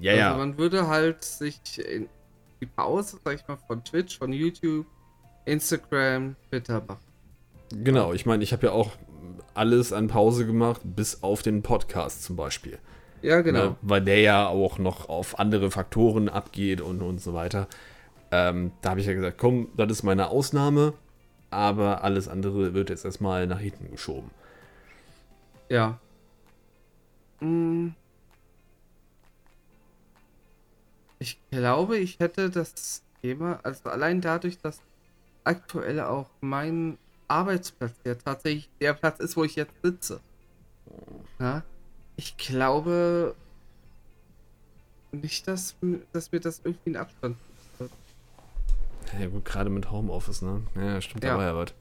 [0.00, 0.36] Ja, also ja.
[0.36, 2.08] Man würde halt sich in
[2.60, 4.86] die Pause, sag ich mal, von Twitch, von YouTube,
[5.44, 6.98] Instagram, Twitter machen.
[7.70, 8.90] Genau, ich meine, ich habe ja auch
[9.54, 12.78] alles an Pause gemacht, bis auf den Podcast zum Beispiel.
[13.22, 13.70] Ja, genau.
[13.70, 17.68] Ne, weil der ja auch noch auf andere Faktoren abgeht und, und so weiter.
[18.30, 20.92] Ähm, da habe ich ja gesagt, komm, das ist meine Ausnahme,
[21.50, 24.30] aber alles andere wird jetzt erstmal nach hinten geschoben.
[25.68, 25.98] Ja.
[27.38, 27.94] Hm.
[31.18, 34.82] Ich glaube, ich hätte das Thema, also allein dadurch, dass
[35.44, 40.20] aktuell auch mein Arbeitsplatz ja tatsächlich der Platz ist, wo ich jetzt sitze.
[41.38, 41.62] Ja,
[42.16, 43.34] ich glaube
[45.12, 45.76] nicht, dass,
[46.12, 47.36] dass mir das irgendwie einen Abstand
[47.78, 47.90] wird.
[49.18, 50.62] Ja gut, gerade mit Homeoffice, ne?
[50.76, 51.36] Ja, stimmt, ja.
[51.36, 51.74] da ja was.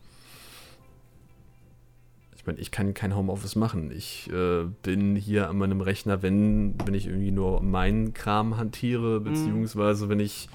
[2.35, 3.89] Ich meine, ich kann kein Homeoffice machen.
[3.91, 9.19] Ich äh, bin hier an meinem Rechner, wenn, wenn ich irgendwie nur meinen Kram hantiere,
[9.19, 9.23] mhm.
[9.23, 10.49] beziehungsweise wenn ich,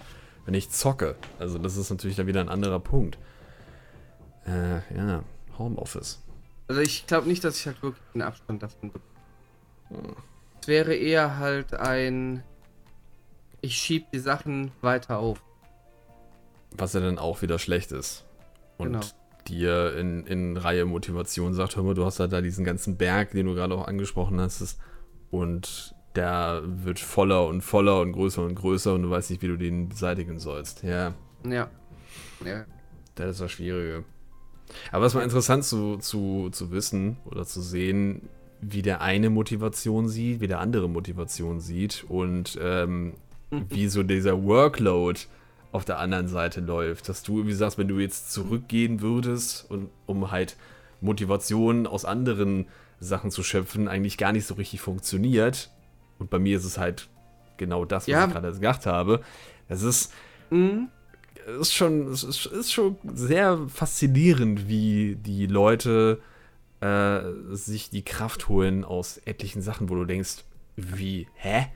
[0.44, 1.16] wenn ich zocke.
[1.38, 3.18] Also das ist natürlich dann wieder ein anderer Punkt.
[4.48, 5.22] Äh, ja,
[5.58, 6.22] Homeoffice.
[6.68, 9.04] Also ich glaube nicht, dass ich halt wirklich einen Abstand davon bekomme.
[9.88, 10.16] Hm.
[10.60, 12.42] Es wäre eher halt ein,
[13.60, 15.42] ich schieb die Sachen weiter auf.
[16.72, 18.24] Was ja dann auch wieder schlecht ist.
[18.76, 19.00] Und genau
[19.48, 23.32] dir in, in Reihe Motivation sagt, hör mal, du hast halt da diesen ganzen Berg,
[23.32, 24.78] den du gerade auch angesprochen hast,
[25.30, 29.48] und der wird voller und voller und größer und größer und du weißt nicht, wie
[29.48, 30.82] du den beseitigen sollst.
[30.82, 31.14] Ja.
[31.44, 31.70] Ja.
[32.44, 32.64] Ja.
[33.14, 34.04] Das ist das Schwierige.
[34.92, 38.28] Aber es war interessant zu, zu, zu wissen oder zu sehen,
[38.60, 43.14] wie der eine Motivation sieht, wie der andere Motivation sieht und ähm,
[43.50, 45.20] wie so dieser Workload
[45.72, 47.08] auf der anderen Seite läuft.
[47.08, 50.56] Dass du, wie sagst, wenn du jetzt zurückgehen würdest und um halt
[51.00, 52.66] Motivation aus anderen
[53.00, 55.70] Sachen zu schöpfen, eigentlich gar nicht so richtig funktioniert.
[56.18, 57.08] Und bei mir ist es halt
[57.56, 58.26] genau das, was ja.
[58.26, 59.20] ich gerade gesagt habe.
[59.68, 60.12] Es ist,
[60.50, 60.88] mhm.
[61.60, 66.20] Ist schon, es ist, ist, schon sehr faszinierend, wie die Leute
[66.80, 70.44] äh, sich die Kraft holen aus etlichen Sachen, wo du denkst,
[70.76, 71.68] wie, hä?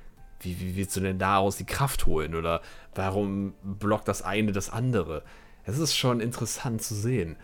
[0.45, 2.35] wie, wie willst du denn daraus die Kraft holen?
[2.35, 2.63] Oder
[2.95, 5.23] warum blockt das eine das andere?
[5.65, 7.37] Es ist schon interessant zu sehen.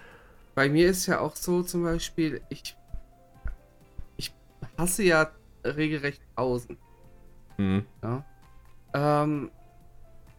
[0.55, 2.77] Bei mir ist ja auch so zum Beispiel, ich,
[4.17, 4.33] ich
[4.77, 5.31] hasse ja
[5.65, 6.77] regelrecht Pausen.
[7.59, 7.87] Mhm.
[8.03, 8.25] Ja.
[8.95, 9.51] Ähm,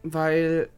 [0.02, 0.68] weil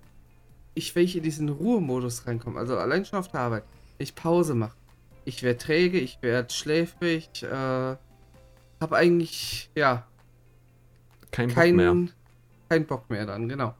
[0.74, 3.64] ich, wenn ich in diesen Ruhemodus reinkomme, also allein schon auf der Arbeit,
[3.98, 4.76] ich Pause mache.
[5.24, 10.06] Ich werde träge, ich werde schläfrig, äh, habe eigentlich, ja,
[11.30, 11.96] kein Bock kein, mehr.
[12.68, 13.74] Kein Bock mehr dann, genau.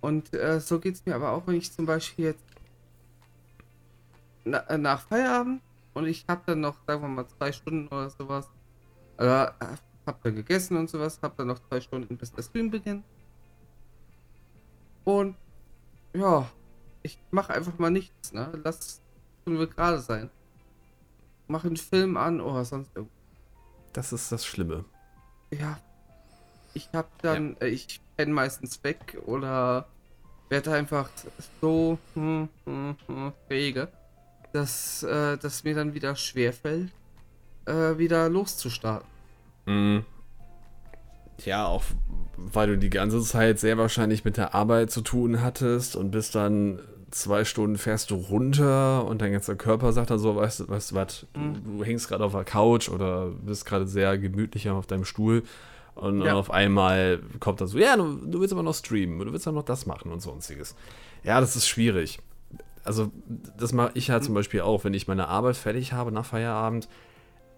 [0.00, 2.44] Und äh, so geht es mir aber auch, wenn ich zum Beispiel jetzt
[4.44, 5.60] na, äh, nach Feierabend
[5.94, 8.48] und ich habe dann noch, sagen wir mal, zwei Stunden oder sowas.
[9.16, 12.70] Also, äh, hab da gegessen und sowas, hab dann noch zwei Stunden bis der Stream
[12.70, 13.04] beginnt.
[15.04, 15.36] Und
[16.16, 16.50] ja,
[17.02, 18.50] ich mache einfach mal nichts, ne?
[18.64, 19.00] Lass
[19.44, 20.30] tun wir gerade sein.
[21.46, 23.16] Mach einen Film an oder sonst irgendwas.
[23.92, 24.84] Das ist das Schlimme.
[25.50, 25.78] Ja.
[26.74, 27.66] Ich hab dann, ja.
[27.66, 29.86] äh, ich penne meistens weg oder
[30.48, 31.08] werde einfach
[31.60, 33.88] so hm, hm, hm, fähige,
[34.52, 36.92] dass, äh, dass mir dann wieder schwerfällt,
[37.66, 39.08] äh, wieder loszustarten.
[39.66, 40.04] Mhm.
[41.44, 41.82] Ja, auch
[42.36, 46.34] weil du die ganze Zeit sehr wahrscheinlich mit der Arbeit zu tun hattest und bist
[46.34, 50.68] dann zwei Stunden fährst du runter und dein ganzer Körper sagt dann so, weißt du
[50.68, 51.78] weißt, was, du, mhm.
[51.78, 55.44] du hängst gerade auf der Couch oder bist gerade sehr gemütlich auf deinem Stuhl
[55.94, 56.34] und, ja.
[56.34, 59.56] auf einmal kommt dann so, ja, du, du willst aber noch streamen, du willst aber
[59.56, 60.76] noch das machen und sonstiges.
[61.24, 62.18] Ja, das ist schwierig.
[62.84, 63.10] Also,
[63.56, 64.26] das mache ich halt mhm.
[64.26, 66.86] zum Beispiel auch, wenn ich meine Arbeit fertig habe nach Feierabend.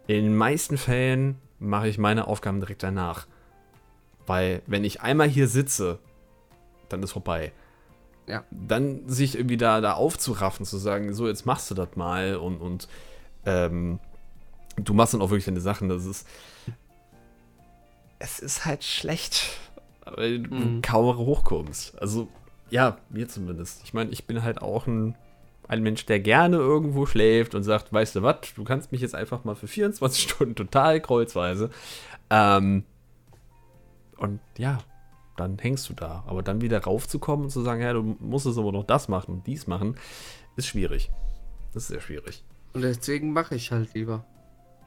[0.07, 3.27] In den meisten Fällen mache ich meine Aufgaben direkt danach.
[4.29, 5.99] Weil, wenn ich einmal hier sitze,
[6.89, 7.53] dann ist vorbei.
[8.27, 8.45] Ja.
[8.51, 12.59] Dann sich irgendwie da, da aufzuraffen, zu sagen, so, jetzt machst du das mal und,
[12.59, 12.89] und
[13.47, 13.99] ähm,
[14.77, 15.89] du machst dann auch wirklich deine Sachen.
[15.89, 16.29] Das ist.
[18.19, 19.59] Es ist halt schlecht,
[20.05, 20.83] weil du mhm.
[20.83, 21.99] kaum hochkommst.
[21.99, 22.29] Also,
[22.69, 23.81] ja, mir zumindest.
[23.85, 25.15] Ich meine, ich bin halt auch ein,
[25.69, 29.15] ein Mensch, der gerne irgendwo schläft und sagt, weißt du was, du kannst mich jetzt
[29.15, 31.71] einfach mal für 24 Stunden total kreuzweise.
[32.29, 32.85] Ähm,
[34.19, 34.79] und ja,
[35.37, 36.25] dann hängst du da.
[36.27, 39.35] Aber dann wieder raufzukommen und zu sagen, ja, du musst es aber noch das machen
[39.35, 39.97] und dies machen,
[40.57, 41.11] ist schwierig.
[41.73, 42.45] Das ist sehr schwierig.
[42.73, 44.25] Und deswegen mache ich halt lieber.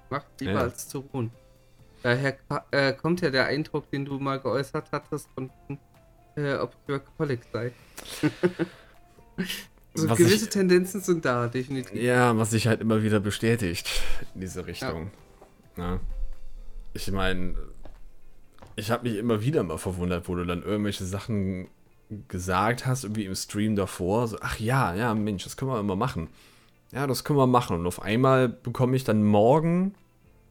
[0.09, 0.59] Mach lieber ja.
[0.59, 1.31] als zu ruhen.
[2.03, 2.37] Daher
[2.71, 5.51] äh, kommt ja der Eindruck, den du mal geäußert hattest, von
[6.35, 7.71] äh, ob ich Workaholic sei.
[9.93, 12.01] so was gewisse ich, Tendenzen sind da, definitiv.
[12.01, 13.87] Ja, was sich halt immer wieder bestätigt
[14.33, 15.11] in diese Richtung.
[15.77, 15.99] Ja.
[16.93, 17.55] Ich meine,
[18.75, 21.67] ich habe mich immer wieder mal verwundert, wo du dann irgendwelche Sachen
[22.27, 24.27] gesagt hast, irgendwie im Stream davor.
[24.27, 26.29] So, ach ja, ja, Mensch, das können wir immer machen.
[26.91, 27.77] Ja, das können wir machen.
[27.77, 29.95] Und auf einmal bekomme ich dann morgen,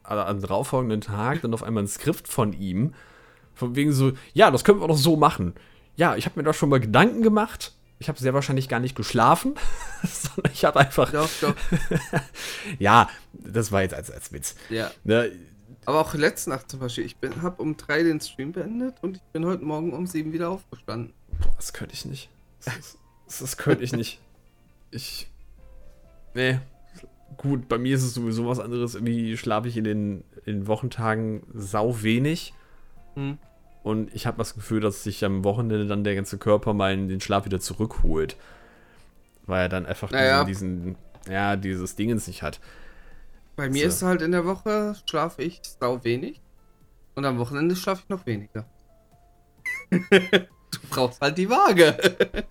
[0.03, 2.93] also am darauffolgenden Tag, dann auf einmal ein Skript von ihm.
[3.53, 5.53] Von wegen so, ja, das können wir doch so machen.
[5.95, 7.73] Ja, ich habe mir da schon mal Gedanken gemacht.
[7.99, 9.53] Ich habe sehr wahrscheinlich gar nicht geschlafen,
[10.03, 11.11] sondern ich habe einfach.
[11.11, 11.53] Doch, doch.
[12.79, 14.55] ja, das war jetzt als, als Witz.
[14.71, 14.89] Ja.
[15.03, 15.31] Ne,
[15.85, 17.05] aber auch letzte Nacht zum Beispiel.
[17.05, 20.49] Ich habe um drei den Stream beendet und ich bin heute Morgen um sieben wieder
[20.49, 21.13] aufgestanden.
[21.39, 22.29] Boah, das könnte ich nicht.
[22.63, 24.19] Das, das, das könnte ich nicht.
[24.91, 25.29] Ich.
[26.33, 26.59] Nee.
[27.37, 28.93] Gut, bei mir ist es sowieso was anderes.
[28.93, 32.53] Irgendwie schlafe ich in den, in den Wochentagen sau wenig.
[33.15, 33.37] Hm.
[33.83, 37.07] Und ich habe das Gefühl, dass sich am Wochenende dann der ganze Körper mal in
[37.07, 38.35] den Schlaf wieder zurückholt.
[39.47, 40.43] Weil er dann einfach naja.
[40.43, 40.95] diesen, diesen,
[41.27, 42.59] ja, dieses Dingens nicht hat.
[43.61, 43.87] Bei mir so.
[43.89, 46.41] ist halt in der Woche schlafe ich sau wenig
[47.13, 48.65] und am Wochenende schlafe ich noch weniger.
[49.91, 51.95] du brauchst halt die Waage.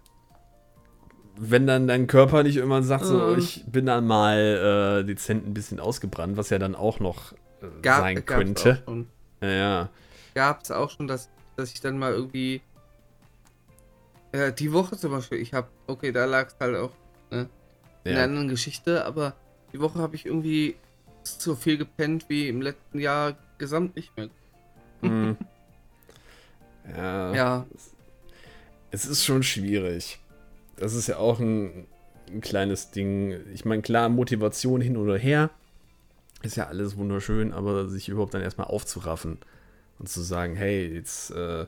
[1.37, 3.35] Wenn dann dein Körper nicht irgendwann sagt, so, uh.
[3.35, 7.37] ich bin dann mal äh, dezent ein bisschen ausgebrannt, was ja dann auch noch äh,
[7.83, 8.81] Gab, sein könnte.
[9.41, 9.89] Ja, ja.
[10.37, 12.63] Gab es auch schon, dass, dass ich dann mal irgendwie
[14.31, 16.93] äh, die Woche zum Beispiel, ich habe, okay, da lag es halt auch
[17.33, 17.49] ne,
[18.05, 18.19] in ja.
[18.19, 19.35] einer anderen Geschichte, aber
[19.73, 20.77] die Woche habe ich irgendwie
[21.23, 24.29] so viel gepennt wie im letzten Jahr gesamt nicht mehr.
[25.03, 25.37] Hm.
[26.97, 27.35] ja.
[27.35, 27.67] Ja.
[28.91, 30.19] Es ist schon schwierig.
[30.77, 31.87] Das ist ja auch ein,
[32.29, 33.37] ein kleines Ding.
[33.53, 35.51] Ich meine, klar, Motivation hin oder her
[36.43, 39.39] ist ja alles wunderschön, aber sich überhaupt dann erstmal aufzuraffen
[39.99, 41.67] und zu sagen, hey, jetzt äh,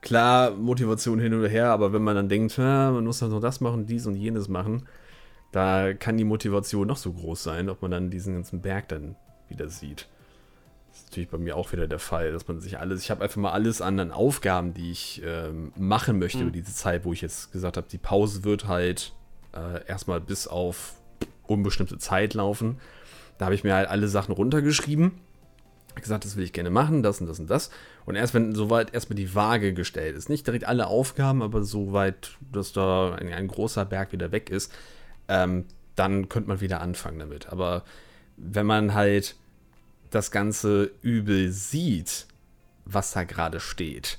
[0.00, 3.60] klar, Motivation hin oder her, aber wenn man dann denkt, man muss dann noch das
[3.60, 4.86] machen, dies und jenes machen,
[5.52, 9.16] da kann die Motivation noch so groß sein, ob man dann diesen ganzen Berg dann
[9.48, 10.08] wieder sieht.
[10.90, 13.22] Das ist natürlich bei mir auch wieder der Fall, dass man sich alles, ich habe
[13.22, 16.44] einfach mal alles an, an Aufgaben, die ich ähm, machen möchte mhm.
[16.44, 19.12] über diese Zeit, wo ich jetzt gesagt habe, die Pause wird halt
[19.54, 20.94] äh, erstmal bis auf
[21.46, 22.78] unbestimmte Zeit laufen.
[23.38, 25.12] Da habe ich mir halt alle Sachen runtergeschrieben.
[25.94, 27.70] Gesagt, das will ich gerne machen, das und das und das.
[28.04, 32.36] Und erst wenn soweit erstmal die Waage gestellt ist, nicht direkt alle Aufgaben, aber soweit,
[32.52, 34.72] dass da ein, ein großer Berg wieder weg ist,
[35.28, 37.48] ähm, dann könnte man wieder anfangen damit.
[37.48, 37.84] Aber
[38.36, 39.36] wenn man halt
[40.10, 42.26] das ganze Übel sieht,
[42.84, 44.18] was da gerade steht,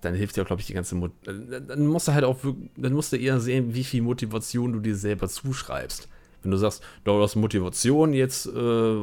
[0.00, 2.38] dann hilft dir glaube ich, die ganze Mut äh, Dann musst du halt auch,
[2.76, 6.08] dann musst du eher sehen, wie viel Motivation du dir selber zuschreibst.
[6.42, 8.52] Wenn du sagst, du hast Motivation jetzt, äh,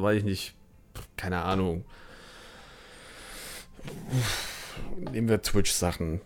[0.02, 0.56] weiß ich nicht,
[1.18, 1.84] keine Ahnung.
[5.12, 6.22] Nehmen wir Twitch-Sachen,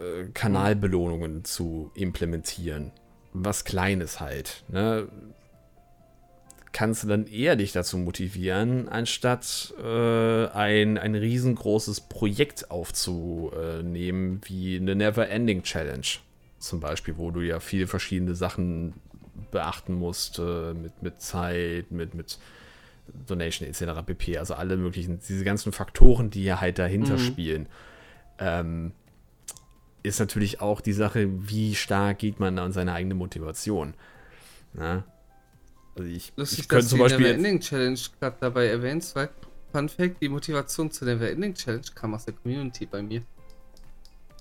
[0.00, 2.92] äh, Kanalbelohnungen zu implementieren
[3.32, 4.64] was Kleines halt.
[4.68, 5.08] Ne?
[6.72, 14.76] kannst du dann eher dich dazu motivieren, anstatt äh, ein, ein riesengroßes Projekt aufzunehmen, wie
[14.76, 16.06] eine Never-Ending Challenge
[16.58, 18.94] zum Beispiel, wo du ja viele verschiedene Sachen
[19.50, 22.38] beachten musst, äh, mit, mit Zeit, mit, mit
[23.26, 24.02] Donation etc.
[24.06, 24.38] pp.
[24.38, 27.18] Also alle möglichen, diese ganzen Faktoren, die ja halt dahinter mhm.
[27.18, 27.66] spielen.
[28.38, 28.92] Ähm,
[30.02, 33.94] ist natürlich auch die Sache, wie stark geht man an seine eigene Motivation.
[34.72, 34.94] Na?
[34.94, 35.04] Ne?
[35.96, 37.26] Also ich, Lustig, ich könnte zum Beispiel.
[37.26, 39.28] Die Ending Challenge gerade dabei erwähnst, weil
[39.72, 43.22] Fun Fact, die Motivation zu der Ending Challenge kam aus der Community bei mir.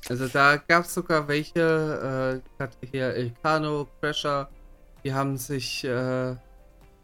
[0.10, 4.50] Also da gab es sogar welche, äh, hier Elcano, Crasher,
[5.04, 6.36] die haben sich äh,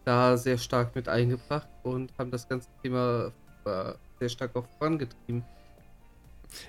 [0.04, 3.32] da sehr stark mit eingebracht und haben das ganze Thema
[3.64, 5.44] äh, sehr stark auch vorangetrieben.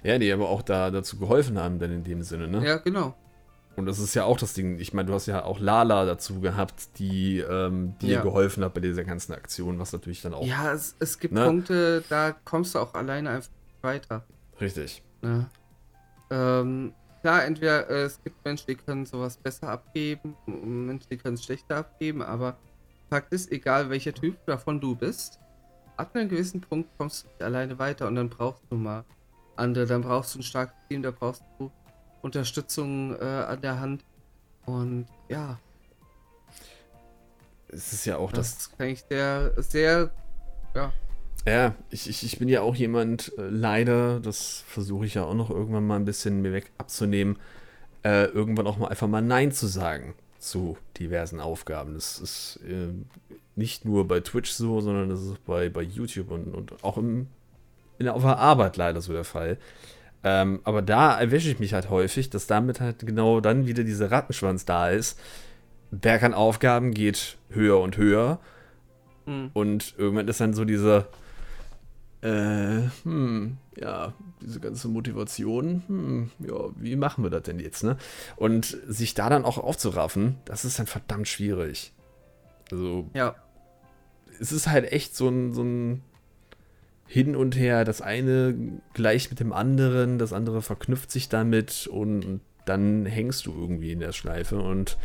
[0.03, 2.65] Ja, die aber auch da dazu geholfen haben, denn in dem Sinne, ne?
[2.65, 3.15] Ja, genau.
[3.75, 4.77] Und das ist ja auch das Ding.
[4.79, 8.21] Ich meine, du hast ja auch Lala dazu gehabt, die ähm, dir ja.
[8.21, 10.45] geholfen hat bei dieser ganzen Aktion, was natürlich dann auch.
[10.45, 11.45] Ja, es, es gibt ne?
[11.45, 13.49] Punkte, da kommst du auch alleine einfach
[13.81, 14.25] weiter.
[14.59, 15.01] Richtig.
[15.21, 15.49] Ne?
[16.29, 21.35] Ähm, klar, entweder äh, es gibt Menschen, die können sowas besser abgeben, Menschen, die können
[21.35, 22.57] es schlechter abgeben, aber
[23.09, 25.39] Fakt ist, egal welcher Typ davon du bist,
[25.97, 29.03] ab einem gewissen Punkt kommst du nicht alleine weiter und dann brauchst du mal
[29.59, 31.71] andere, dann brauchst du ein starkes Team, da brauchst du
[32.21, 34.03] Unterstützung äh, an der Hand
[34.65, 35.59] und ja.
[37.67, 38.55] Es ist ja auch das.
[38.55, 40.11] Das kann ich sehr, sehr,
[40.75, 40.91] ja,
[41.45, 45.33] ja, ich, ich, ich bin ja auch jemand, äh, leider, das versuche ich ja auch
[45.33, 47.37] noch irgendwann mal ein bisschen mir weg abzunehmen,
[48.03, 51.95] äh, irgendwann auch mal einfach mal Nein zu sagen zu diversen Aufgaben.
[51.95, 52.93] Das ist äh,
[53.55, 57.27] nicht nur bei Twitch so, sondern das ist bei, bei YouTube und, und auch im,
[58.07, 59.57] auf der Arbeit leider so der Fall.
[60.23, 64.11] Ähm, aber da erwische ich mich halt häufig, dass damit halt genau dann wieder dieser
[64.11, 65.19] Rattenschwanz da ist.
[65.91, 68.39] Berg an Aufgaben geht höher und höher.
[69.25, 69.51] Mhm.
[69.53, 71.07] Und irgendwann ist dann so dieser,
[72.21, 77.97] äh, hm, ja, diese ganze Motivation, hm, ja, wie machen wir das denn jetzt, ne?
[78.35, 81.93] Und sich da dann auch aufzuraffen, das ist dann verdammt schwierig.
[82.71, 83.35] Also, ja.
[84.39, 86.03] Es ist halt echt so ein, so ein
[87.11, 88.53] Hin und Her, das eine
[88.93, 93.99] gleich mit dem anderen, das andere verknüpft sich damit und dann hängst du irgendwie in
[93.99, 94.95] der Schleife und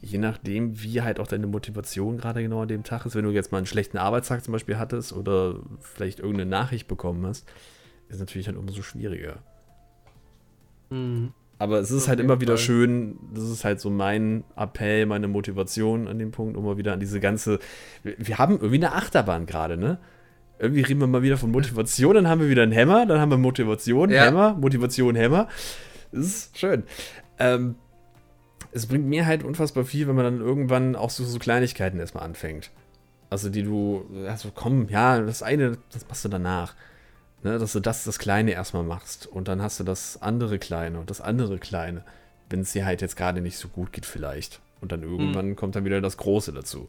[0.00, 3.32] je nachdem, wie halt auch deine Motivation gerade genau an dem Tag ist, wenn du
[3.32, 7.44] jetzt mal einen schlechten Arbeitstag zum Beispiel hattest oder vielleicht irgendeine Nachricht bekommen hast,
[8.08, 9.38] ist natürlich halt umso schwieriger.
[10.90, 11.32] Mhm.
[11.58, 12.64] Aber es ist Auf halt immer wieder Fall.
[12.64, 17.00] schön, das ist halt so mein Appell, meine Motivation an dem Punkt, mal wieder an
[17.00, 17.58] diese ganze.
[18.04, 19.98] Wir haben irgendwie eine Achterbahn gerade, ne?
[20.58, 23.30] Irgendwie reden wir mal wieder von Motivation, dann haben wir wieder einen Hämmer, dann haben
[23.30, 24.24] wir Motivation, ja.
[24.24, 25.48] Hämmer, Motivation, Hämmer.
[26.12, 26.84] Das ist schön.
[27.38, 27.74] Ähm,
[28.72, 32.24] es bringt mir halt unfassbar viel, wenn man dann irgendwann auch so, so Kleinigkeiten erstmal
[32.24, 32.70] anfängt.
[33.28, 36.74] Also die du, also komm, ja, das eine, das machst du danach.
[37.42, 40.98] Ne, dass du das, das Kleine erstmal machst und dann hast du das andere Kleine
[40.98, 42.02] und das andere Kleine,
[42.48, 44.60] wenn es dir halt jetzt gerade nicht so gut geht vielleicht.
[44.80, 45.56] Und dann irgendwann mhm.
[45.56, 46.88] kommt dann wieder das Große dazu.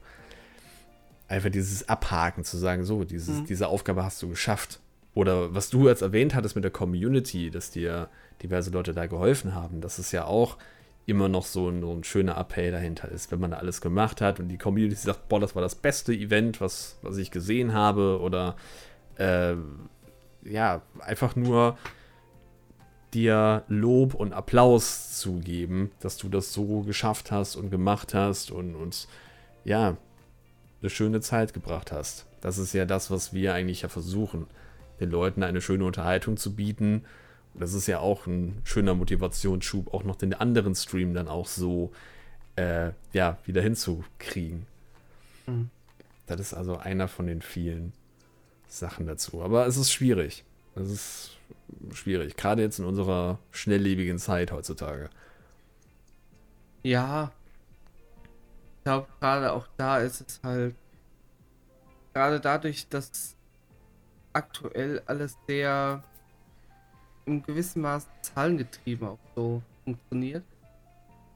[1.28, 3.46] Einfach dieses Abhaken zu sagen, so, dieses, mhm.
[3.46, 4.80] diese Aufgabe hast du geschafft.
[5.14, 8.10] Oder was du jetzt erwähnt hattest mit der Community, dass dir
[8.44, 10.58] diverse Leute da geholfen haben, das ist ja auch
[11.08, 14.22] immer noch so ein, so ein schöner Appell dahinter ist, wenn man da alles gemacht
[14.22, 17.74] hat und die Community sagt, boah, das war das beste Event, was, was ich gesehen
[17.74, 18.58] habe oder
[19.18, 19.56] äh,
[20.44, 21.78] ja, einfach nur
[23.14, 28.52] dir Lob und Applaus zu geben, dass du das so geschafft hast und gemacht hast
[28.52, 29.08] und uns,
[29.64, 29.98] ja,
[30.82, 32.26] eine schöne Zeit gebracht hast.
[32.42, 34.48] Das ist ja das, was wir eigentlich ja versuchen,
[35.00, 37.04] den Leuten eine schöne Unterhaltung zu bieten
[37.60, 41.92] das ist ja auch ein schöner Motivationsschub, auch noch den anderen Stream dann auch so
[42.56, 44.66] äh, ja, wieder hinzukriegen.
[45.48, 45.70] Mhm.
[46.28, 47.94] Das ist also einer von den vielen
[48.68, 49.42] Sachen dazu.
[49.42, 50.44] Aber es ist schwierig.
[50.76, 51.32] Es ist
[51.94, 52.36] schwierig.
[52.36, 55.10] Gerade jetzt in unserer schnelllebigen Zeit heutzutage.
[56.84, 57.32] Ja.
[58.88, 60.74] Glaube, gerade auch da ist es halt.
[62.14, 63.36] Gerade dadurch, dass
[64.32, 66.02] aktuell alles sehr
[67.26, 70.46] im gewissen Maß zahlengetrieben auch so funktioniert.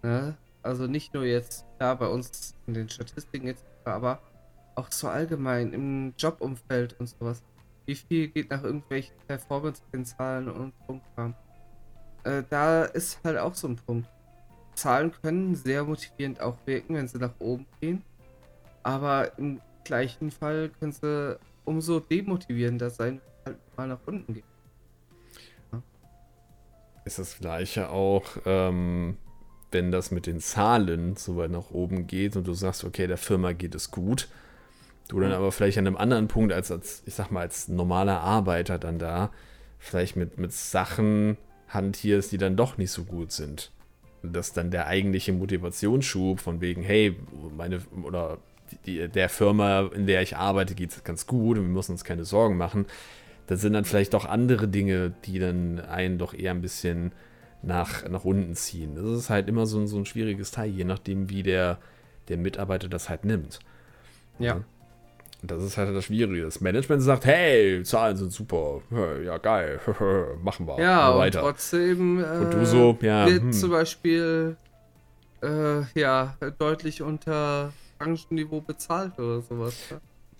[0.01, 0.37] Ne?
[0.63, 4.21] Also nicht nur jetzt da bei uns in den Statistiken jetzt, aber
[4.75, 7.43] auch so allgemein im Jobumfeld und sowas.
[7.85, 11.01] Wie viel geht nach irgendwelchen Performance-Kennzahlen und so
[12.23, 14.07] äh, Da ist halt auch so ein Punkt.
[14.75, 18.03] Zahlen können sehr motivierend auch wirken, wenn sie nach oben gehen.
[18.83, 24.33] Aber im gleichen Fall können sie umso demotivierender sein, wenn sie halt mal nach unten
[24.33, 24.43] gehen
[27.05, 29.17] ist das gleiche auch, ähm,
[29.71, 33.17] wenn das mit den Zahlen so weit nach oben geht und du sagst, okay, der
[33.17, 34.27] Firma geht es gut,
[35.07, 38.21] du dann aber vielleicht an einem anderen Punkt als, als ich sag mal, als normaler
[38.21, 39.31] Arbeiter dann da
[39.79, 41.37] vielleicht mit, mit Sachen
[41.69, 43.71] hantierst, die dann doch nicht so gut sind.
[44.23, 47.15] Dass dann der eigentliche Motivationsschub von wegen, hey,
[47.55, 48.37] meine oder
[48.85, 52.03] die, der Firma, in der ich arbeite, geht es ganz gut und wir müssen uns
[52.03, 52.85] keine Sorgen machen.
[53.47, 57.11] Das sind dann vielleicht doch andere Dinge, die dann einen doch eher ein bisschen
[57.63, 58.95] nach, nach unten ziehen.
[58.95, 61.79] Das ist halt immer so ein, so ein schwieriges Teil, je nachdem, wie der,
[62.27, 63.59] der Mitarbeiter das halt nimmt.
[64.39, 64.63] Ja.
[65.41, 65.47] Ja.
[65.47, 66.43] Das ist halt das Schwierige.
[66.43, 68.81] Das Management sagt, hey, Zahlen sind super,
[69.23, 69.79] ja geil,
[70.43, 70.79] machen wir.
[70.79, 71.39] Ja, weiter.
[71.39, 73.53] und trotzdem äh, und du so, ja, wird hm.
[73.53, 74.55] zum Beispiel
[75.41, 79.75] äh, ja deutlich unter Branchenniveau bezahlt oder sowas.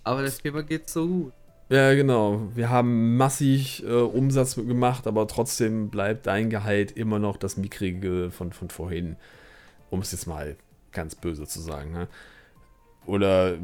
[0.04, 1.34] Aber der Firma geht so gut.
[1.70, 2.50] Ja, genau.
[2.54, 8.30] Wir haben massig äh, Umsatz gemacht, aber trotzdem bleibt dein Gehalt immer noch das Mikrige
[8.30, 9.16] von, von vorhin.
[9.90, 10.58] Um es jetzt mal
[10.92, 11.92] ganz böse zu sagen.
[11.92, 12.08] Ne?
[13.06, 13.58] Oder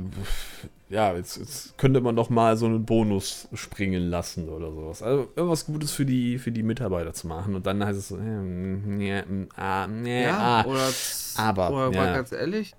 [0.90, 5.04] ja, jetzt, jetzt, könnte man doch mal so einen Bonus springen lassen oder sowas.
[5.04, 7.56] Also irgendwas Gutes für die, für die Mitarbeiter zu machen.
[7.56, 9.24] Und dann heißt es so, äh,
[9.56, 10.90] ah, nee, ja, ah, oder,
[11.36, 12.04] aber, oder ja.
[12.04, 12.74] mal ganz ehrlich,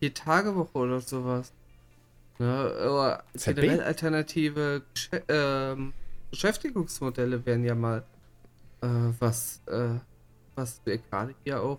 [0.00, 1.52] vier Tage Woche oder sowas.
[2.38, 2.66] Ne?
[2.90, 4.82] Oder generell alternative
[5.28, 5.92] ähm,
[6.30, 8.02] Beschäftigungsmodelle wären ja mal
[8.80, 8.88] äh,
[9.20, 10.00] was, äh,
[10.56, 11.78] was wir gerade hier auch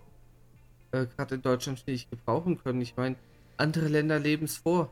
[0.92, 2.80] äh, gerade in Deutschland nicht gebrauchen können.
[2.80, 3.18] Ich meine,
[3.58, 4.90] andere Länder leben es vor.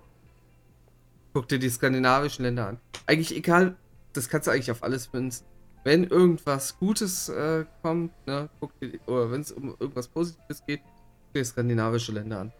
[1.33, 2.77] Guck dir die skandinavischen Länder an.
[3.05, 3.75] Eigentlich egal,
[4.13, 5.45] das kannst du eigentlich auf alles münzen.
[5.83, 10.81] Wenn irgendwas Gutes äh, kommt, ne, guck dir, oder wenn es um irgendwas Positives geht,
[10.83, 12.53] guck dir skandinavische Länder an.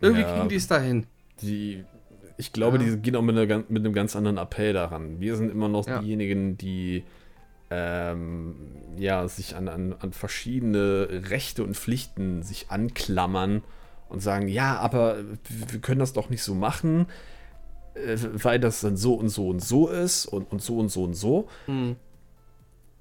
[0.00, 1.06] Irgendwie ja, kriegen die es dahin.
[1.40, 1.84] Die
[2.36, 2.84] ich glaube, ja.
[2.84, 5.20] die gehen auch mit, einer, mit, einem ganz anderen Appell daran.
[5.20, 6.00] Wir sind immer noch ja.
[6.00, 7.04] diejenigen, die
[7.70, 8.54] ähm,
[8.96, 13.62] ja, sich an, an, an verschiedene Rechte und Pflichten sich anklammern
[14.08, 17.06] und sagen, ja, aber wir können das doch nicht so machen,
[17.94, 21.14] weil das dann so und so und so ist und, und so und so und
[21.14, 21.48] so.
[21.66, 21.96] Mhm.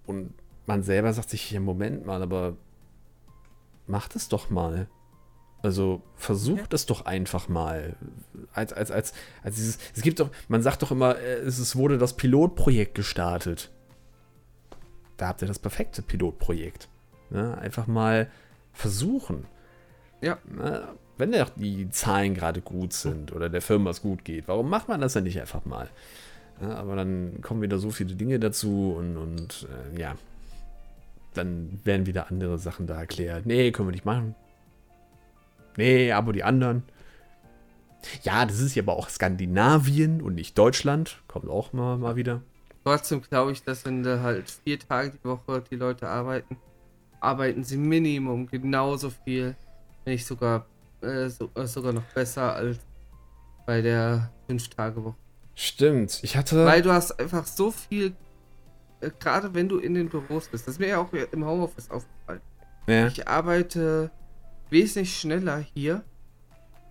[0.05, 0.33] Und
[0.65, 2.55] man selber sagt sich, ja, Moment mal, aber
[3.87, 4.87] macht es doch mal.
[5.61, 7.95] Also versucht es doch einfach mal.
[8.51, 9.13] Als, als, als,
[9.43, 13.71] als dieses, es gibt doch, man sagt doch immer, äh, es wurde das Pilotprojekt gestartet.
[15.17, 16.89] Da habt ihr das perfekte Pilotprojekt.
[17.29, 17.57] Ne?
[17.57, 18.29] Einfach mal
[18.73, 19.45] versuchen.
[20.21, 20.37] Ja.
[20.45, 20.87] Ne?
[21.18, 24.88] Wenn ja die Zahlen gerade gut sind oder der Firma es gut geht, warum macht
[24.88, 25.89] man das denn nicht einfach mal?
[26.61, 30.16] Ja, aber dann kommen wieder so viele Dinge dazu und, und äh, ja,
[31.34, 33.45] dann werden wieder andere Sachen da erklärt.
[33.45, 34.36] Nee, können wir nicht machen.
[35.78, 36.84] Nee, aber die anderen.
[38.24, 41.22] Ja, das ist ja aber auch Skandinavien und nicht Deutschland.
[41.28, 42.41] Kommt auch mal, mal wieder.
[42.84, 46.57] Trotzdem glaube ich, dass wenn da halt vier Tage die Woche die Leute arbeiten,
[47.22, 49.55] arbeiten sie Minimum genauso viel,
[50.03, 50.66] wenn nicht sogar,
[51.03, 52.79] äh, so, äh, sogar noch besser als
[53.65, 55.15] bei der Fünf-Tage-Woche.
[55.55, 56.65] Stimmt, ich hatte.
[56.65, 58.13] Weil du hast einfach so viel,
[59.01, 61.89] äh, gerade wenn du in den Büros bist, das ist mir ja auch im Homeoffice
[61.91, 62.41] aufgefallen.
[62.87, 63.07] Ja.
[63.07, 64.11] Ich arbeite
[64.69, 66.03] wesentlich schneller hier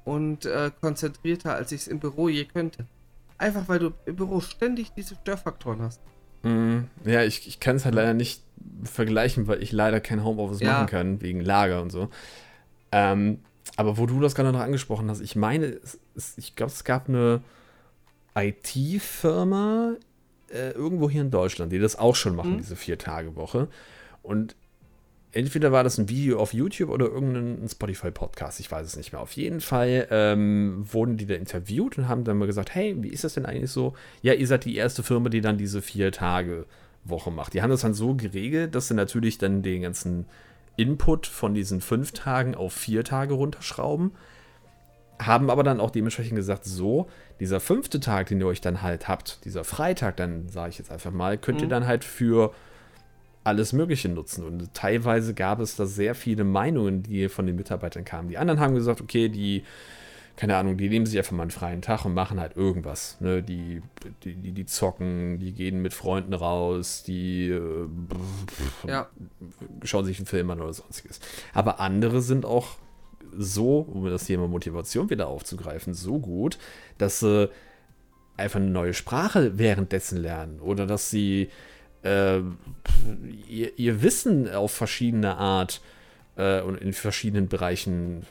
[0.05, 2.87] und äh, konzentrierter, als ich es im Büro je könnte.
[3.39, 6.01] Einfach weil du im Büro ständig diese Störfaktoren hast.
[6.43, 6.89] Mhm.
[7.05, 8.43] Ja, ich, ich kann es halt leider nicht
[8.85, 10.73] vergleichen, weil ich leider kein Homeoffice ja.
[10.73, 12.09] machen kann, wegen Lager und so.
[12.93, 13.41] Ähm,
[13.77, 16.85] aber wo du das gerade noch angesprochen hast, ich meine, es, es, ich glaube, es
[16.85, 17.41] gab eine
[18.35, 19.95] IT-Firma
[20.53, 22.59] äh, irgendwo hier in Deutschland, die das auch schon machen, mhm.
[22.59, 23.69] diese Vier-Tage-Woche.
[24.23, 24.55] Und
[25.33, 29.21] entweder war das ein Video auf YouTube oder irgendein Spotify-Podcast, ich weiß es nicht mehr.
[29.21, 33.09] Auf jeden Fall ähm, wurden die da interviewt und haben dann mal gesagt, hey, wie
[33.09, 33.95] ist das denn eigentlich so?
[34.21, 36.67] Ja, ihr seid die erste Firma, die dann diese vier Tage
[37.05, 37.55] Woche macht.
[37.55, 40.27] Die haben das dann so geregelt, dass sie natürlich dann den ganzen
[40.77, 44.13] Input von diesen fünf Tagen auf vier Tage runterschrauben.
[45.21, 47.09] Haben aber dann auch dementsprechend gesagt, so,
[47.39, 50.91] dieser fünfte Tag, den ihr euch dann halt habt, dieser Freitag, dann sage ich jetzt
[50.91, 51.65] einfach mal, könnt mhm.
[51.65, 52.53] ihr dann halt für
[53.45, 54.45] alles Mögliche nutzen.
[54.45, 58.29] Und teilweise gab es da sehr viele Meinungen, die von den Mitarbeitern kamen.
[58.29, 59.65] Die anderen haben gesagt, okay, die,
[60.43, 63.17] keine Ahnung, die nehmen sich einfach mal einen freien Tag und machen halt irgendwas.
[63.21, 63.45] Ne?
[63.45, 63.81] Die,
[64.25, 67.87] die, die, die zocken, die gehen mit Freunden raus, die äh,
[68.85, 69.09] ja.
[69.85, 71.21] schauen sich einen Film an oder sonstiges.
[71.55, 72.71] Aber andere sind auch
[73.39, 76.59] so, um das Thema Motivation wieder aufzugreifen, so gut,
[76.99, 77.49] dass sie
[78.37, 81.51] einfach eine neue Sprache währenddessen lernen oder dass sie
[82.03, 82.41] äh,
[83.49, 86.02] ihr, ihr, Wissen auf verschiedene Art äh,
[86.37, 88.27] und in verschiedenen Bereichen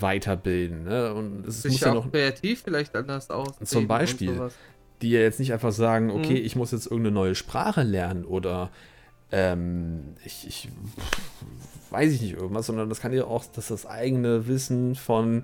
[0.00, 0.84] weiterbilden.
[0.84, 1.12] Ne?
[1.12, 3.58] Und es Sich muss ja auch noch kreativ vielleicht anders aus.
[3.64, 4.50] Zum Beispiel,
[5.02, 6.46] die ja jetzt nicht einfach sagen, okay, mhm.
[6.46, 8.70] ich muss jetzt irgendeine neue Sprache lernen oder
[9.32, 10.68] ähm, ich, ich
[11.90, 15.42] weiß ich nicht irgendwas, sondern das kann ja auch, dass das eigene Wissen von,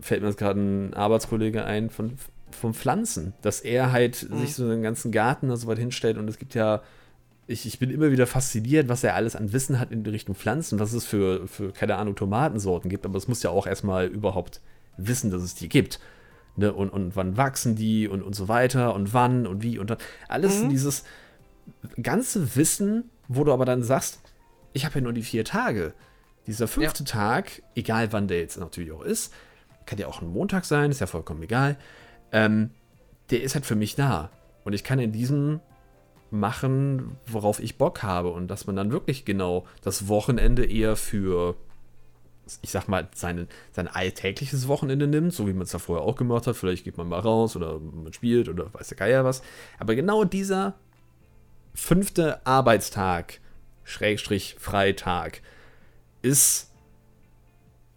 [0.00, 2.18] fällt mir jetzt gerade ein Arbeitskollege ein, von,
[2.50, 4.40] von Pflanzen, dass er halt mhm.
[4.40, 6.82] sich so einen ganzen Garten da so weit hinstellt und es gibt ja,
[7.50, 10.78] ich, ich bin immer wieder fasziniert, was er alles an Wissen hat in Richtung Pflanzen,
[10.78, 14.60] was es für, für keine Ahnung, Tomatensorten gibt, aber es muss ja auch erstmal überhaupt
[14.96, 15.98] wissen, dass es die gibt.
[16.56, 16.72] Ne?
[16.72, 19.98] Und, und wann wachsen die und, und so weiter und wann und wie und dann.
[20.28, 20.68] Alles mhm.
[20.68, 21.04] dieses
[22.00, 24.20] ganze Wissen, wo du aber dann sagst,
[24.72, 25.92] ich habe ja nur die vier Tage.
[26.46, 27.10] Dieser fünfte ja.
[27.10, 29.32] Tag, egal wann der jetzt natürlich auch ist,
[29.86, 31.76] kann ja auch ein Montag sein, ist ja vollkommen egal,
[32.32, 32.70] ähm,
[33.30, 34.30] der ist halt für mich da.
[34.64, 35.60] Und ich kann in diesem
[36.30, 38.30] machen, worauf ich Bock habe.
[38.30, 41.56] Und dass man dann wirklich genau das Wochenende eher für,
[42.62, 46.16] ich sag mal, seine, sein alltägliches Wochenende nimmt, so wie man es da vorher auch
[46.16, 46.56] gemacht hat.
[46.56, 49.42] Vielleicht geht man mal raus oder man spielt oder weiß der Geier was.
[49.78, 50.74] Aber genau dieser
[51.74, 53.40] fünfte Arbeitstag,
[53.84, 55.42] Schrägstrich Freitag,
[56.22, 56.70] ist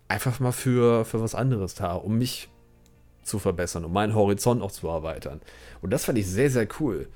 [0.07, 2.49] einfach mal für, für was anderes da, um mich
[3.23, 5.41] zu verbessern, um meinen Horizont auch zu erweitern.
[5.81, 7.07] Und das fand ich sehr, sehr cool.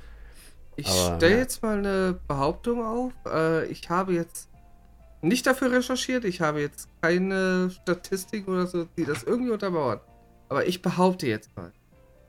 [0.77, 3.11] Ich stelle jetzt mal eine Behauptung auf.
[3.25, 4.49] Äh, ich habe jetzt
[5.21, 10.01] nicht dafür recherchiert, ich habe jetzt keine Statistik oder so, die das irgendwie untermauert.
[10.49, 11.73] Aber ich behaupte jetzt mal,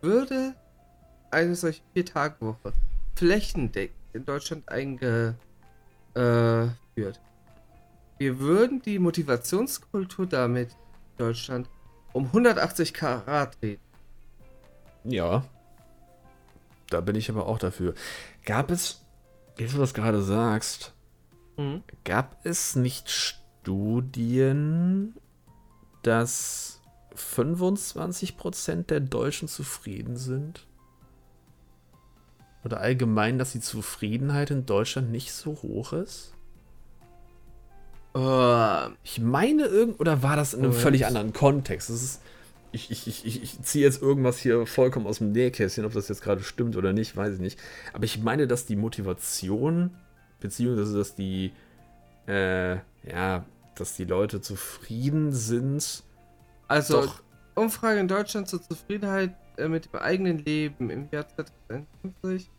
[0.01, 0.55] würde
[1.31, 2.73] eine solche Vier-Tage-Woche
[3.15, 5.37] flächendeckend in Deutschland eingeführt.
[8.19, 11.69] Wir würden die Motivationskultur damit in Deutschland
[12.13, 13.81] um 180 Grad drehen.
[15.05, 15.45] Ja.
[16.91, 17.95] Da bin ich aber auch dafür.
[18.45, 19.05] Gab es,
[19.57, 20.95] wie du das gerade sagst,
[21.57, 21.83] mhm.
[22.05, 25.15] gab es nicht Studien,
[26.03, 26.81] dass
[27.15, 30.67] 25% der Deutschen zufrieden sind?
[32.65, 36.35] Oder allgemein, dass die Zufriedenheit in Deutschland nicht so hoch ist?
[38.15, 41.91] Uh, ich meine irgend oder war das in einem völlig anderen Kontext?
[41.91, 42.23] Das ist,
[42.73, 46.23] ich, ich, ich, ich ziehe jetzt irgendwas hier vollkommen aus dem Nähkästchen, ob das jetzt
[46.23, 47.59] gerade stimmt oder nicht, weiß ich nicht.
[47.93, 49.97] Aber ich meine, dass die Motivation,
[50.41, 51.53] beziehungsweise dass die,
[52.27, 52.77] äh,
[53.09, 53.45] ja,
[53.75, 56.03] dass die Leute zufrieden sind.
[56.67, 57.23] Also, doch,
[57.55, 62.51] Umfrage in Deutschland zur Zufriedenheit äh, mit dem eigenen Leben im Jahr 2021.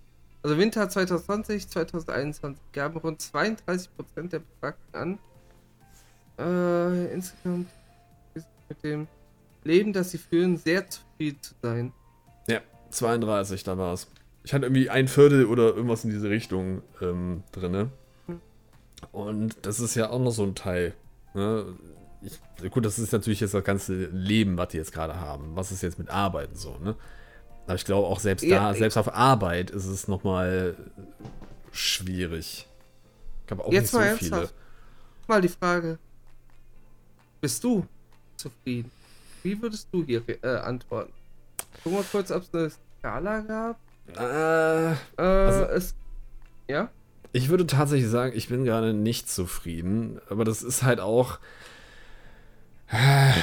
[0.41, 3.89] Also Winter 2020, 2021 gaben rund 32%
[4.29, 5.19] der Befragten an,
[6.37, 7.67] äh, insgesamt
[8.69, 9.07] mit dem
[9.63, 11.93] Leben, das sie führen, sehr zufrieden zu sein.
[12.47, 14.07] Ja, 32, da war es.
[14.43, 17.91] Ich hatte irgendwie ein Viertel oder irgendwas in diese Richtung ähm, drin.
[18.27, 18.41] Hm.
[19.11, 20.93] Und das ist ja auch noch so ein Teil.
[21.33, 21.65] Ne?
[22.21, 25.55] Ich, gut, das ist natürlich jetzt das ganze Leben, was die jetzt gerade haben.
[25.55, 26.95] Was ist jetzt mit Arbeiten so, ne?
[27.65, 30.75] Aber ich glaube auch selbst ja, da, selbst auf Arbeit ist es nochmal
[31.71, 32.67] schwierig.
[33.45, 34.31] Ich habe auch jetzt nicht so viele.
[34.31, 34.53] Ernsthaft.
[35.27, 35.99] Mal die Frage.
[37.39, 37.85] Bist du
[38.35, 38.91] zufrieden?
[39.43, 41.13] Wie würdest du hier äh, antworten?
[41.83, 43.79] Guck mal kurz, ob es eine Skala gab.
[44.17, 45.95] Äh, äh, also, es,
[46.67, 46.89] ja?
[47.31, 50.19] Ich würde tatsächlich sagen, ich bin gerade nicht zufrieden.
[50.29, 51.39] Aber das ist halt auch.
[52.91, 53.33] Äh,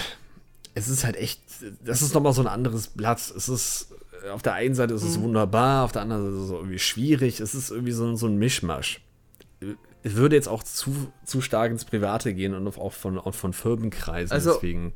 [0.74, 1.40] es ist halt echt.
[1.84, 3.18] Das ist nochmal so ein anderes Blatt.
[3.18, 3.92] Es ist.
[4.32, 5.24] Auf der einen Seite ist es mhm.
[5.24, 7.38] wunderbar, auf der anderen Seite ist es irgendwie schwierig.
[7.38, 9.01] Es ist irgendwie so, so ein Mischmasch
[10.14, 14.32] würde jetzt auch zu, zu stark ins Private gehen und auch von, auch von Firmenkreisen.
[14.32, 14.92] Also, deswegen.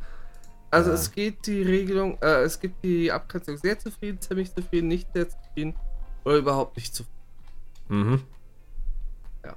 [0.71, 4.89] Also äh, es geht die Regelung, äh, es gibt die Abgrenzung sehr zufrieden, ziemlich zufrieden,
[4.89, 5.75] nicht sehr zufrieden
[6.25, 7.21] oder überhaupt nicht zufrieden.
[7.89, 8.23] Mhm.
[9.45, 9.57] Ja.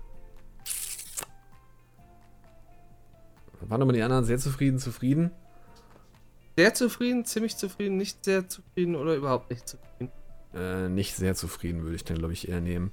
[3.61, 5.31] Waren aber die anderen sehr zufrieden, zufrieden?
[6.57, 10.11] Sehr zufrieden, ziemlich zufrieden, nicht sehr zufrieden oder überhaupt nicht zufrieden?
[10.53, 12.91] Äh, nicht sehr zufrieden würde ich dann, glaube ich, eher nehmen.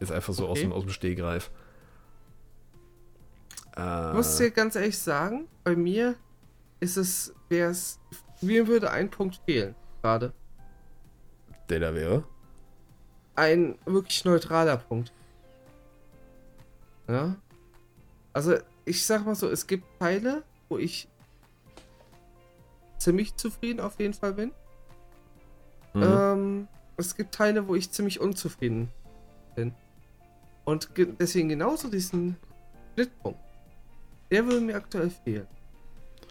[0.00, 0.52] Ist einfach so okay.
[0.52, 1.50] aus, dem, aus dem Stehgreif.
[3.76, 6.16] Äh, muss dir ganz ehrlich sagen, bei mir
[6.80, 8.00] ist es, wäre es,
[8.40, 10.32] mir würde ein Punkt fehlen, gerade.
[11.68, 12.24] Der da wäre?
[13.34, 15.12] Ein wirklich neutraler Punkt.
[17.06, 17.36] Ja.
[18.32, 21.08] Also, ich sag mal so, es gibt Teile, wo ich
[22.98, 24.52] ziemlich zufrieden auf jeden Fall bin.
[25.94, 26.02] Mhm.
[26.02, 28.90] Ähm, es gibt Teile, wo ich ziemlich unzufrieden
[29.54, 29.74] bin.
[30.64, 32.36] Und ge deswegen genauso diesen
[32.94, 33.40] Schnittpunkt.
[34.30, 35.46] Der würde mir aktuell fehlen.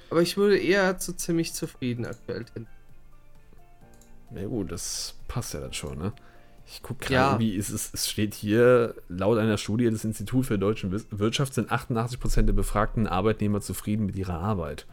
[0.10, 2.68] Aber ich würde eher zu ziemlich zufrieden aktuell hin.
[4.32, 6.14] Na ja, gut, das passt ja dann schon, ne?
[6.70, 7.40] Ich gucke gerade, ja.
[7.40, 11.72] wie es, ist, es steht hier, laut einer Studie des Instituts für deutsche Wirtschaft sind
[11.72, 14.86] 88% der befragten Arbeitnehmer zufrieden mit ihrer Arbeit.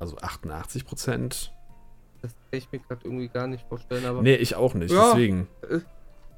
[0.00, 1.50] Also 88%.
[2.20, 4.22] Das kann ich mir gerade irgendwie gar nicht vorstellen, aber.
[4.22, 5.46] Nee, ich auch nicht, ja, deswegen.
[5.62, 5.78] Äh,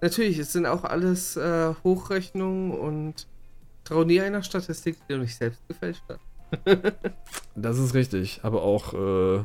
[0.02, 3.26] natürlich, es sind auch alles äh, Hochrechnungen und
[3.84, 6.20] trau nie einer Statistik, die du nicht selbst gefälscht hast.
[7.54, 9.44] das ist richtig, aber auch äh,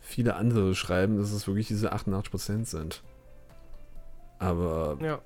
[0.00, 3.02] viele andere schreiben, dass es wirklich diese 88% sind.
[4.38, 5.20] Aber ja.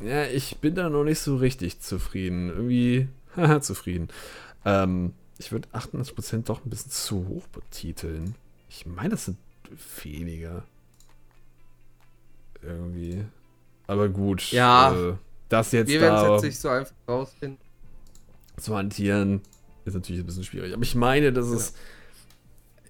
[0.00, 2.48] ja, ich bin da noch nicht so richtig zufrieden.
[2.48, 4.08] Irgendwie, haha, zufrieden.
[4.64, 8.34] Ähm, ich würde 88% doch ein bisschen zu hoch betiteln.
[8.68, 9.38] Ich meine, das sind
[10.02, 10.64] weniger.
[12.62, 13.24] Irgendwie.
[13.86, 14.52] Aber gut.
[14.52, 14.92] Ja.
[14.92, 15.14] Äh,
[15.48, 17.69] das jetzt Wir werden es jetzt nicht so einfach rausfinden.
[18.60, 19.40] Zu hantieren
[19.84, 20.72] ist natürlich ein bisschen schwierig.
[20.72, 21.74] Aber ich meine, dass es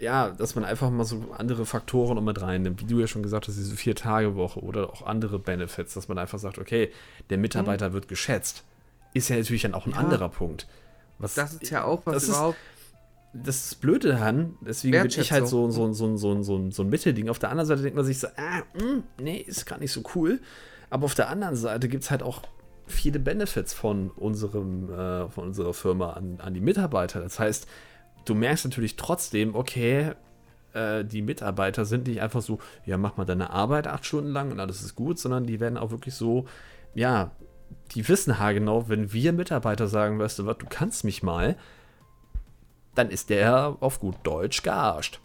[0.00, 3.22] ja, dass man einfach mal so andere Faktoren noch mit reinnimmt, wie du ja schon
[3.22, 6.90] gesagt hast, diese Vier-Tage-Woche oder auch andere Benefits, dass man einfach sagt, okay,
[7.28, 7.92] der Mitarbeiter mhm.
[7.92, 8.64] wird geschätzt,
[9.12, 9.98] ist ja natürlich dann auch ein ja.
[9.98, 10.66] anderer Punkt.
[11.18, 12.56] Was, das ist ja auch was überhaupt.
[12.56, 16.82] Ist, das ist Blöde daran, deswegen bin ich halt so, so, so, so, so, so
[16.82, 17.28] ein Mittelding.
[17.28, 19.92] Auf der anderen Seite denkt man sich so, ah, mh, hm, nee, ist gar nicht
[19.92, 20.40] so cool.
[20.88, 22.42] Aber auf der anderen Seite gibt es halt auch
[22.90, 27.20] viele Benefits von unserem, äh, von unserer Firma an, an die Mitarbeiter.
[27.20, 27.66] Das heißt,
[28.24, 30.12] du merkst natürlich trotzdem, okay,
[30.72, 34.50] äh, die Mitarbeiter sind nicht einfach so, ja, mach mal deine Arbeit acht Stunden lang
[34.52, 36.46] und alles ist gut, sondern die werden auch wirklich so,
[36.94, 37.30] ja,
[37.92, 41.56] die wissen haargenau, wenn wir Mitarbeiter sagen, weißt du was, du kannst mich mal,
[42.94, 45.20] dann ist der auf gut Deutsch gearscht.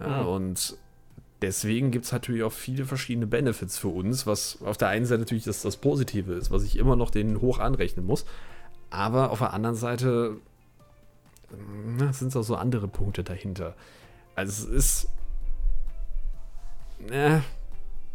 [0.00, 0.28] Ja, mhm.
[0.28, 0.76] Und
[1.42, 5.20] deswegen gibt es natürlich auch viele verschiedene Benefits für uns, was auf der einen Seite
[5.20, 8.24] natürlich das, das Positive ist, was ich immer noch denen hoch anrechnen muss.
[8.90, 10.36] Aber auf der anderen Seite
[11.98, 13.74] na, sind auch so andere Punkte dahinter.
[14.34, 15.08] Also es ist
[17.10, 17.40] äh,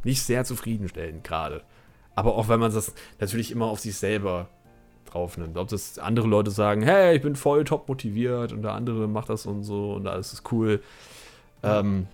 [0.04, 1.62] nicht sehr zufriedenstellend gerade.
[2.16, 4.50] Aber auch wenn man das natürlich immer auf sich selber
[5.06, 5.58] drauf nimmt.
[5.58, 9.30] Ob das andere Leute sagen, hey, ich bin voll top motiviert und der andere macht
[9.30, 10.82] das und so und alles ist cool.
[11.64, 12.08] Ähm,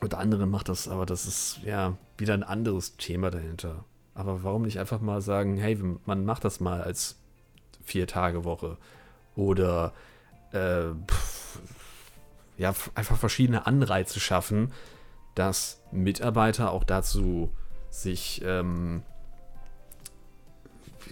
[0.00, 3.84] und der andere macht das, aber das ist ja wieder ein anderes Thema dahinter.
[4.14, 7.18] Aber warum nicht einfach mal sagen, hey, man macht das mal als
[7.82, 8.76] Vier-Tage-Woche
[9.34, 9.92] oder
[10.52, 11.60] äh, pff,
[12.56, 14.72] ja, einfach verschiedene Anreize schaffen,
[15.34, 17.50] dass Mitarbeiter auch dazu
[17.90, 19.02] sich ähm,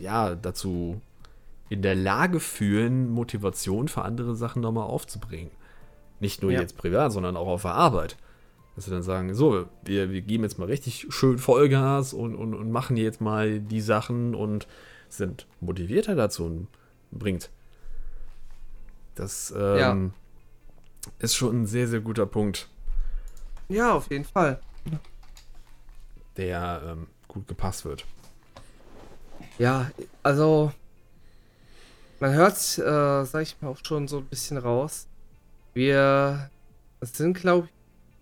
[0.00, 1.00] ja, dazu
[1.68, 5.50] in der Lage fühlen, Motivation für andere Sachen nochmal aufzubringen.
[6.20, 6.60] Nicht nur ja.
[6.60, 8.16] jetzt privat, sondern auch auf der Arbeit.
[8.76, 12.54] Dass sie dann sagen, so, wir, wir geben jetzt mal richtig schön Vollgas und, und,
[12.54, 14.68] und machen jetzt mal die Sachen und
[15.08, 16.68] sind motivierter dazu und
[17.10, 17.50] bringt
[19.16, 20.12] das ähm,
[21.04, 21.12] ja.
[21.18, 22.68] ist schon ein sehr, sehr guter Punkt.
[23.68, 24.60] Ja, auf jeden Fall.
[26.36, 28.04] Der ähm, gut gepasst wird.
[29.58, 29.90] Ja,
[30.22, 30.70] also
[32.20, 35.06] man hört, äh, sag ich mal, auch schon so ein bisschen raus.
[35.72, 36.50] Wir
[37.00, 37.68] sind, glaube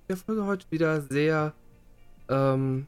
[0.08, 1.52] der Folge heute wieder sehr
[2.28, 2.86] ähm,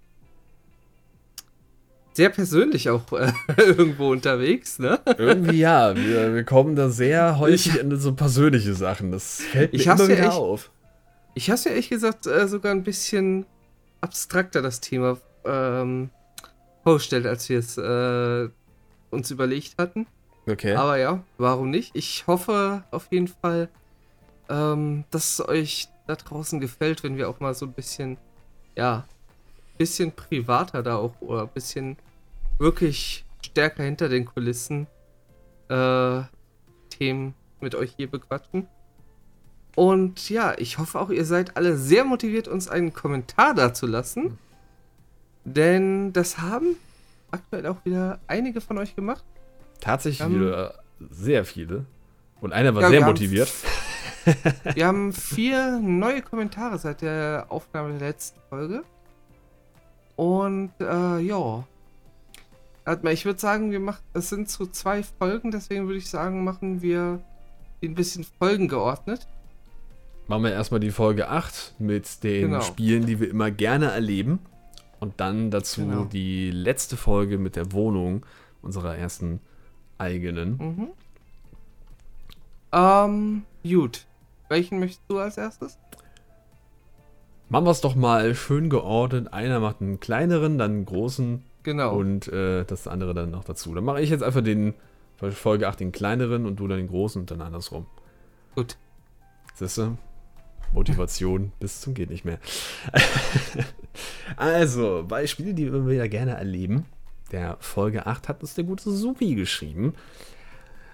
[2.16, 4.98] sehr persönlich auch äh, irgendwo unterwegs, ne?
[5.18, 5.94] Irgendwie ja.
[5.94, 9.12] Wir, wir kommen da sehr häufig ich, in so persönliche Sachen.
[9.12, 10.70] Das fällt mir immer wieder ja echt, auf.
[11.34, 13.44] Ich habe ja ehrlich gesagt äh, sogar ein bisschen
[14.00, 16.08] abstrakter das Thema ähm,
[16.84, 18.48] vorgestellt, als wir es äh,
[19.10, 20.06] uns überlegt hatten.
[20.48, 20.74] Okay.
[20.74, 21.94] Aber ja, warum nicht?
[21.94, 23.68] Ich hoffe auf jeden Fall,
[24.48, 28.16] ähm, dass es euch da draußen gefällt, wenn wir auch mal so ein bisschen,
[28.76, 29.04] ja,
[29.78, 31.96] bisschen privater da auch oder ein bisschen
[32.58, 34.86] wirklich stärker hinter den Kulissen
[35.68, 36.22] äh,
[36.90, 38.68] Themen mit euch hier bequatschen.
[39.74, 44.38] Und ja, ich hoffe auch, ihr seid alle sehr motiviert, uns einen Kommentar dazu lassen.
[45.44, 46.76] Denn das haben
[47.30, 49.24] aktuell auch wieder einige von euch gemacht.
[49.80, 50.74] Tatsächlich um, wieder
[51.10, 51.84] sehr viele.
[52.40, 53.52] Und einer war ja, sehr motiviert.
[54.74, 58.82] Wir haben vier neue Kommentare seit der Aufnahme der letzten Folge.
[60.16, 61.64] Und äh, ja,
[63.10, 66.82] ich würde sagen, wir machen, es sind so zwei Folgen, deswegen würde ich sagen, machen
[66.82, 67.20] wir
[67.82, 69.26] ein bisschen Folgen geordnet.
[70.28, 72.60] Machen wir erstmal die Folge 8 mit den genau.
[72.60, 74.40] Spielen, die wir immer gerne erleben.
[74.98, 76.04] Und dann dazu genau.
[76.04, 78.24] die letzte Folge mit der Wohnung
[78.62, 79.40] unserer ersten
[79.98, 80.56] eigenen.
[80.56, 80.88] Mhm.
[82.72, 84.06] Ähm, gut.
[84.48, 85.78] Welchen möchtest du als erstes?
[87.48, 89.32] Machen wir es doch mal schön geordnet.
[89.32, 91.96] Einer macht einen kleineren, dann einen großen Genau.
[91.96, 93.74] Und äh, das andere dann noch dazu.
[93.74, 94.74] Dann mache ich jetzt einfach den
[95.16, 97.86] Folge 8 den kleineren und du dann den großen und dann andersrum.
[98.54, 98.76] Gut.
[99.56, 99.98] Siehst du?
[100.72, 102.38] Motivation bis zum geht nicht mehr.
[104.36, 106.84] also, Beispiele, die wir ja gerne erleben.
[107.32, 109.94] Der Folge 8 hat uns der gute Supi geschrieben.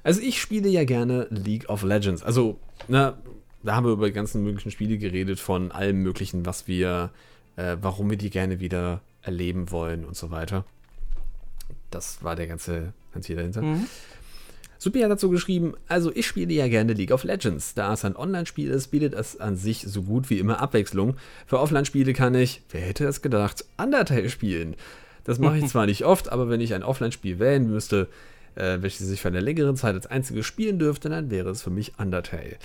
[0.02, 2.22] Also ich spiele ja gerne League of Legends.
[2.22, 3.18] Also, na,
[3.62, 7.10] da haben wir über die ganzen möglichen Spiele geredet, von allem möglichen, was wir,
[7.56, 10.64] äh, warum wir die gerne wieder erleben wollen und so weiter.
[11.90, 13.62] Das war der ganze, ganze dahinter.
[13.62, 13.86] Mhm.
[14.82, 17.74] Supi hat dazu geschrieben, also ich spiele ja gerne League of Legends.
[17.74, 21.14] Da es ein Online-Spiel ist, bietet es an sich so gut wie immer Abwechslung.
[21.46, 24.74] Für Offline-Spiele kann ich, wer hätte es gedacht, Undertale spielen.
[25.22, 28.08] Das mache ich zwar nicht oft, aber wenn ich ein Offline-Spiel wählen müsste,
[28.56, 31.70] äh, welches ich für eine längere Zeit als einziges spielen dürfte, dann wäre es für
[31.70, 32.56] mich Undertale.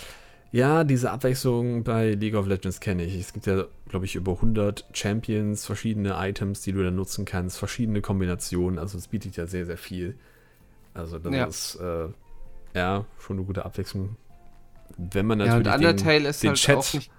[0.52, 3.20] Ja, diese Abwechslung bei League of Legends kenne ich.
[3.20, 7.58] Es gibt ja, glaube ich, über 100 Champions, verschiedene Items, die du dann nutzen kannst,
[7.58, 8.80] verschiedene Kombinationen.
[8.80, 10.16] Also es bietet ja sehr, sehr viel.
[10.94, 11.46] Also das ja.
[11.46, 12.08] ist äh,
[12.74, 14.16] ja schon eine gute Abwechslung.
[14.98, 17.12] Wenn man natürlich ja, den, den halt Chat, nicht,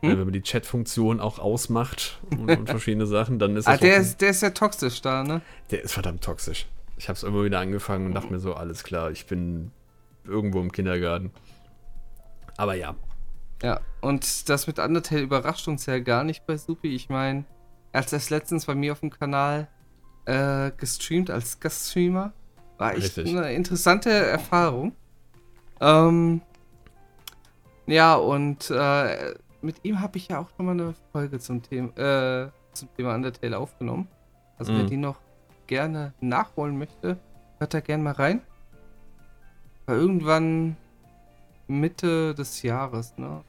[0.00, 0.10] hm?
[0.10, 4.20] wenn man die Chat-Funktion auch ausmacht und, und, verschiedene Sachen, dann ist ah, der ist,
[4.20, 5.40] der ist ja toxisch da, ne?
[5.70, 6.66] Der ist verdammt toxisch.
[6.96, 9.72] Ich habe es immer wieder angefangen und dachte mir so, alles klar, ich bin
[10.24, 11.32] irgendwo im Kindergarten.
[12.56, 12.94] Aber ja.
[13.62, 16.94] Ja, und das mit Undertale überrascht uns ja gar nicht bei Supi.
[16.94, 17.44] Ich meine,
[17.92, 19.68] er hat das letztens bei mir auf dem Kanal
[20.26, 22.32] äh, gestreamt als Gaststreamer.
[22.78, 23.28] War echt Richtig.
[23.28, 24.94] eine interessante Erfahrung.
[25.80, 26.42] Ähm,
[27.86, 31.96] ja, und äh, mit ihm habe ich ja auch schon mal eine Folge zum Thema,
[31.96, 34.08] äh, zum Thema Undertale aufgenommen.
[34.58, 34.78] Also mhm.
[34.78, 35.20] wer die noch
[35.66, 37.18] gerne nachholen möchte,
[37.58, 38.42] hört da gerne mal rein.
[39.86, 40.76] War irgendwann
[41.66, 43.42] Mitte des Jahres, ne?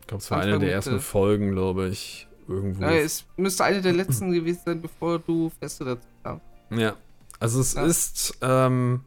[0.00, 2.28] Ich glaube, es war eine der ersten Folgen, glaube ich.
[2.48, 2.82] Irgendwo.
[2.82, 6.44] Ja, es müsste eine der letzten gewesen sein, bevor du Feste dazu kamst.
[6.70, 6.94] Ja.
[7.40, 7.84] Also es ja.
[7.84, 9.00] ist ähm,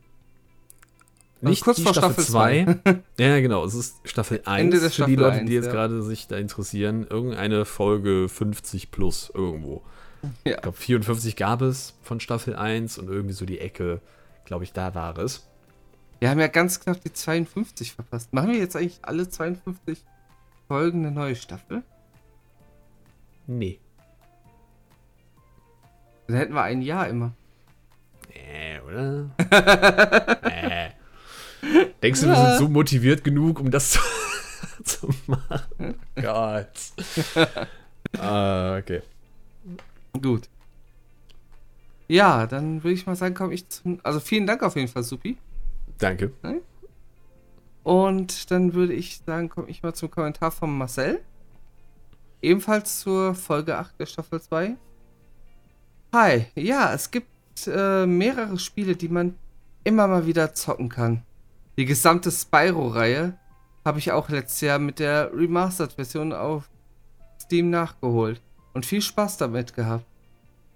[1.42, 2.80] also nicht kurz vor Staffel 2.
[3.18, 3.64] ja, genau.
[3.64, 5.72] Es ist Staffel 1 für Staffel die Leute, 1, die jetzt ja.
[5.72, 7.08] gerade sich da interessieren.
[7.10, 9.84] Irgendeine Folge 50 plus irgendwo.
[10.44, 10.56] Ja.
[10.56, 14.02] Ich glaube, 54 gab es von Staffel 1 und irgendwie so die Ecke,
[14.44, 15.48] glaube ich, da war es.
[16.20, 18.34] Wir haben ja ganz knapp die 52 verpasst.
[18.34, 20.04] Machen wir jetzt eigentlich alle 52
[20.68, 21.84] Folgen eine neue Staffel?
[23.48, 23.80] Nee.
[26.28, 27.32] Dann hätten wir ein Jahr immer.
[28.28, 29.30] Nee, oder?
[30.44, 31.86] nee.
[32.04, 32.34] Denkst du, ja.
[32.34, 34.00] wir sind so motiviert genug, um das zu,
[34.84, 35.96] zu machen?
[36.16, 36.68] Gott.
[38.20, 39.02] ah, okay.
[40.22, 40.50] Gut.
[42.08, 44.00] Ja, dann würde ich mal sagen, komme ich zum.
[44.04, 45.38] Also vielen Dank auf jeden Fall, Supi.
[46.00, 46.32] Danke.
[47.84, 51.20] Und dann würde ich sagen, komme ich mal zum Kommentar von Marcel.
[52.42, 54.76] Ebenfalls zur Folge 8 der Staffel 2.
[56.14, 57.28] Hi, ja, es gibt
[57.68, 59.36] äh, mehrere Spiele, die man
[59.84, 61.24] immer mal wieder zocken kann.
[61.78, 63.38] Die gesamte Spyro-Reihe
[63.86, 66.70] habe ich auch letztes Jahr mit der Remastered-Version auf
[67.42, 68.42] Steam nachgeholt
[68.74, 70.06] und viel Spaß damit gehabt,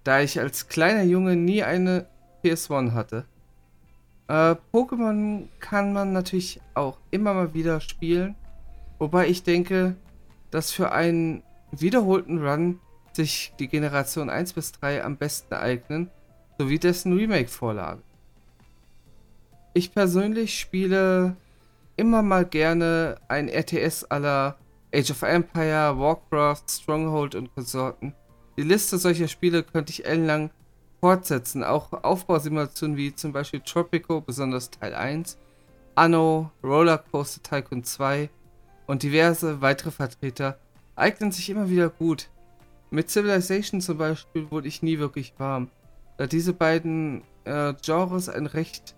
[0.04, 2.06] da ich als kleiner Junge nie eine
[2.42, 3.24] PS1 hatte.
[4.28, 8.34] Äh, Pokémon kann man natürlich auch immer mal wieder spielen,
[8.98, 9.96] wobei ich denke,
[10.50, 12.80] dass für einen wiederholten Run
[13.12, 16.10] sich die Generation 1 bis 3 am besten eignen,
[16.58, 18.02] sowie dessen Remake-Vorlage.
[19.72, 21.36] Ich persönlich spiele
[21.96, 24.56] immer mal gerne ein RTS aller
[24.94, 28.14] Age of Empire, Warcraft, Stronghold und Konsorten.
[28.56, 30.50] Die Liste solcher Spiele könnte ich ellenlang
[31.04, 31.62] fortsetzen.
[31.62, 35.36] Auch Aufbausimulationen wie zum Beispiel Tropico, besonders Teil 1,
[35.96, 38.30] Anno, Rollercoaster Tycoon 2
[38.86, 40.58] und diverse weitere Vertreter
[40.96, 42.30] eignen sich immer wieder gut.
[42.90, 45.68] Mit Civilization zum Beispiel wurde ich nie wirklich warm,
[46.16, 48.94] da diese beiden äh, Genres einen recht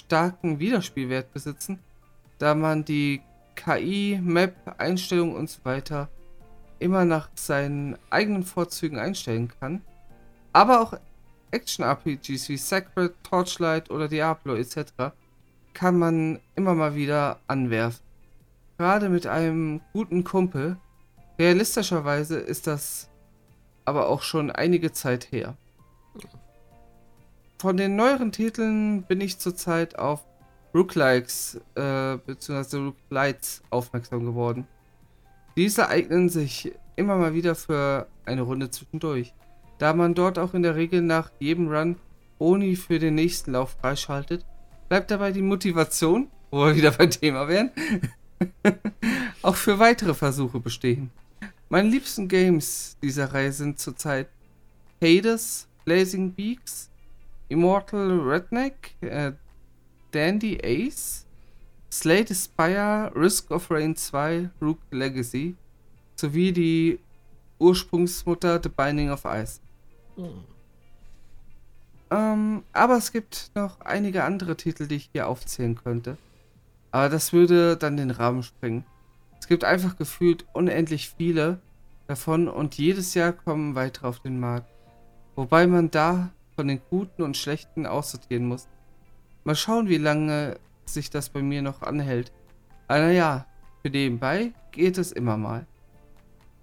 [0.00, 1.78] starken Wiederspielwert besitzen,
[2.38, 3.22] da man die
[3.54, 6.08] KI, Map, Einstellungen und so weiter
[6.80, 9.82] immer nach seinen eigenen Vorzügen einstellen kann.
[10.52, 10.94] Aber auch
[11.56, 15.14] Action-RPGs wie Sacred, Torchlight oder Diablo etc.
[15.72, 18.04] kann man immer mal wieder anwerfen.
[18.78, 20.76] Gerade mit einem guten Kumpel.
[21.38, 23.08] Realistischerweise ist das
[23.86, 25.56] aber auch schon einige Zeit her.
[27.58, 30.26] Von den neueren Titeln bin ich zurzeit auf
[30.74, 32.76] Rooklikes äh, bzw.
[32.76, 34.66] Rooklights aufmerksam geworden.
[35.56, 39.32] Diese eignen sich immer mal wieder für eine Runde zwischendurch,
[39.78, 41.96] da man dort auch in der Regel nach jedem Run
[42.38, 44.44] Boni für den nächsten Lauf freischaltet,
[44.88, 47.70] bleibt dabei die Motivation, wo wir wieder beim Thema wären,
[49.42, 51.10] auch für weitere Versuche bestehen.
[51.68, 54.28] Meine liebsten Games dieser Reihe sind zurzeit
[55.02, 56.90] Hades, Blazing Beaks,
[57.48, 59.32] Immortal Redneck, äh,
[60.10, 61.26] Dandy Ace,
[61.90, 65.56] Slade Spire, Risk of Rain 2, Rook Legacy
[66.16, 66.98] sowie die
[67.58, 69.60] Ursprungsmutter The Binding of Ice.
[70.16, 70.44] Hm.
[72.10, 76.16] Ähm, aber es gibt noch einige andere Titel, die ich hier aufzählen könnte.
[76.90, 78.84] Aber das würde dann den Rahmen sprengen.
[79.40, 81.60] Es gibt einfach gefühlt unendlich viele
[82.06, 84.70] davon und jedes Jahr kommen weitere auf den Markt.
[85.34, 88.68] Wobei man da von den Guten und Schlechten aussortieren muss.
[89.44, 92.32] Mal schauen, wie lange sich das bei mir noch anhält.
[92.88, 93.46] Aber naja,
[93.82, 95.66] für nebenbei geht es immer mal.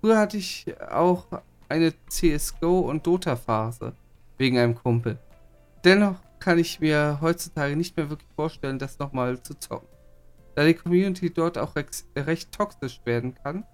[0.01, 1.27] Früher hatte ich auch
[1.73, 3.93] eine CSGO und Dota-Phase
[4.37, 5.17] wegen einem Kumpel.
[5.83, 9.87] Dennoch kann ich mir heutzutage nicht mehr wirklich vorstellen, das nochmal zu zocken.
[10.55, 13.65] Da die Community dort auch recht toxisch werden kann.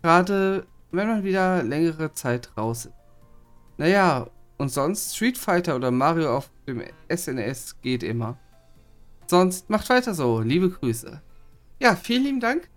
[0.00, 2.94] Gerade wenn man wieder längere Zeit raus ist.
[3.78, 8.38] Naja, und sonst Street Fighter oder Mario auf dem SNS geht immer.
[9.26, 10.40] Sonst macht weiter so.
[10.40, 11.20] Liebe Grüße.
[11.80, 12.68] Ja, vielen lieben Dank.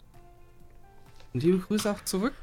[1.34, 2.34] Und liebe Grüße auch zurück.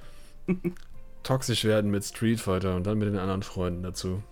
[1.22, 4.22] Toxisch werden mit Street Fighter und dann mit den anderen Freunden dazu.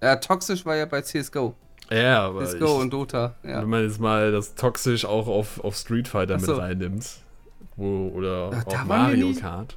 [0.00, 1.54] Ja, toxisch war ja bei CSGO.
[1.90, 2.44] Ja, aber.
[2.44, 3.34] CSGO ich, und Dota.
[3.42, 3.62] Ja.
[3.62, 6.52] Wenn man jetzt mal das toxisch auch auf, auf Street Fighter so.
[6.52, 7.06] mit reinnimmt.
[7.76, 9.76] Wo, oder ja, auch Mario Kart.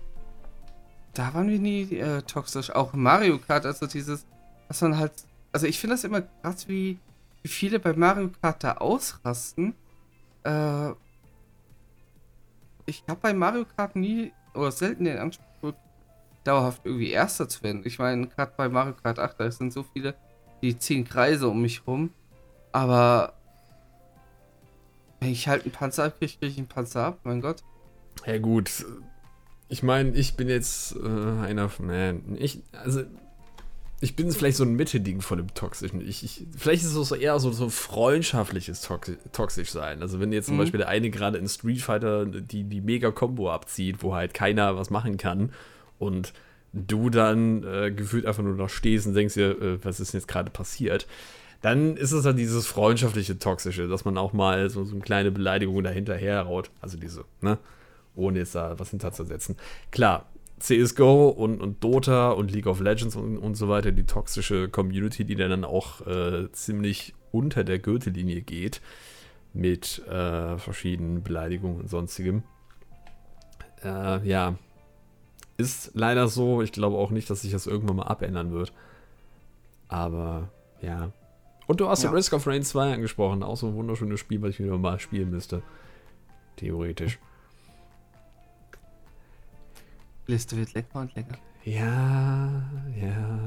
[1.14, 2.72] Da waren wir nie äh, toxisch.
[2.72, 4.26] Auch Mario Kart, also dieses,
[4.68, 5.11] was man halt.
[5.51, 6.97] Also ich finde das immer krass, wie,
[7.43, 9.76] wie viele bei Mario Kart da ausrasten.
[10.43, 10.91] Äh,
[12.86, 15.45] ich habe bei Mario Kart nie oder selten den Anspruch,
[16.44, 17.82] dauerhaft irgendwie Erster zu werden.
[17.86, 20.16] Ich meine, gerade bei Mario Kart 8, da sind so viele,
[20.62, 22.12] die ziehen Kreise um mich rum.
[22.72, 23.34] Aber
[25.20, 27.64] wenn ich halt einen Panzer abkriege, kriege ich einen Panzer ab, mein Gott.
[28.26, 28.86] Ja, gut.
[29.70, 31.08] Ich meine, ich bin jetzt äh,
[31.46, 31.89] einer von.
[31.89, 33.04] Äh, ich, also,
[34.02, 36.02] ich bin vielleicht so ein Mittelding von dem Toxischen.
[36.02, 40.02] Ich, ich, vielleicht ist es so eher so, so freundschaftliches Toxi toxisch sein.
[40.02, 40.60] Also wenn jetzt zum mhm.
[40.60, 44.89] Beispiel der eine gerade in Street Fighter die, die Mega-Combo abzieht, wo halt keiner was
[44.89, 45.54] machen kann
[46.04, 46.34] und
[46.74, 50.20] du dann äh, gefühlt einfach nur noch stehst und denkst dir, äh, was ist denn
[50.20, 51.08] jetzt gerade passiert,
[51.62, 55.32] dann ist es dann dieses freundschaftliche Toxische, dass man auch mal so, so eine kleine
[55.32, 56.72] Beleidigung dahinterher haut.
[56.82, 57.58] Also diese, ne?
[58.16, 59.56] Ohne jetzt da was hinterzusetzen.
[59.89, 60.26] Klar,
[60.60, 65.26] CSGO und, und Dota und League of Legends und, und so weiter, die toxische Community,
[65.26, 68.82] die dann auch äh, ziemlich unter der Gürtellinie geht
[69.54, 72.43] mit äh, verschiedenen Beleidigungen und sonstigem.
[73.84, 74.56] Äh, ja,
[75.58, 76.62] ist leider so.
[76.62, 78.74] Ich glaube auch nicht, dass sich das irgendwann mal abändern wird.
[79.88, 80.49] Aber
[80.82, 81.12] ja.
[81.68, 82.12] Und du hast ja.
[82.12, 83.43] Risk of Rain 2 angesprochen.
[83.43, 85.62] Auch so ein wunderschönes Spiel, was ich wieder mal spielen müsste.
[86.58, 87.20] Theoretisch.
[90.28, 91.38] Liste wird lecker und lecker.
[91.64, 92.64] Ja,
[92.99, 93.39] ja.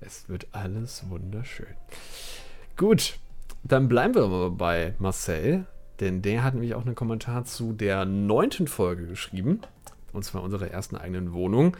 [0.00, 1.66] Es wird alles wunderschön.
[2.76, 3.18] Gut,
[3.62, 5.66] dann bleiben wir mal bei Marcel,
[6.00, 9.60] denn der hat nämlich auch einen Kommentar zu der neunten Folge geschrieben,
[10.12, 11.76] und zwar unserer ersten eigenen Wohnung.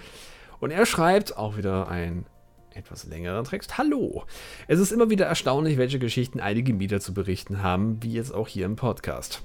[0.61, 2.27] Und er schreibt auch wieder ein
[2.75, 3.79] etwas längerer Text.
[3.79, 4.25] Hallo!
[4.69, 8.49] Es ist immer wieder erstaunlich, welche Geschichten einige Mieter zu berichten haben, wie jetzt auch
[8.49, 9.43] hier im Podcast.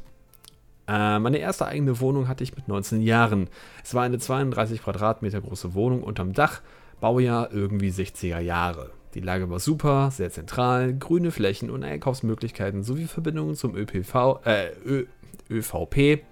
[0.88, 3.50] Äh, meine erste eigene Wohnung hatte ich mit 19 Jahren.
[3.84, 6.62] Es war eine 32 Quadratmeter große Wohnung unterm Dach,
[7.00, 8.92] Baujahr irgendwie 60er Jahre.
[9.16, 14.72] Die Lage war super, sehr zentral, grüne Flächen und Einkaufsmöglichkeiten sowie Verbindungen zum ÖPV, äh,
[14.86, 15.06] Ö,
[15.50, 16.24] ÖVP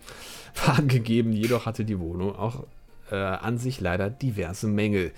[0.55, 2.63] waren gegeben, jedoch hatte die Wohnung auch
[3.11, 5.11] äh, an sich leider diverse Mängel.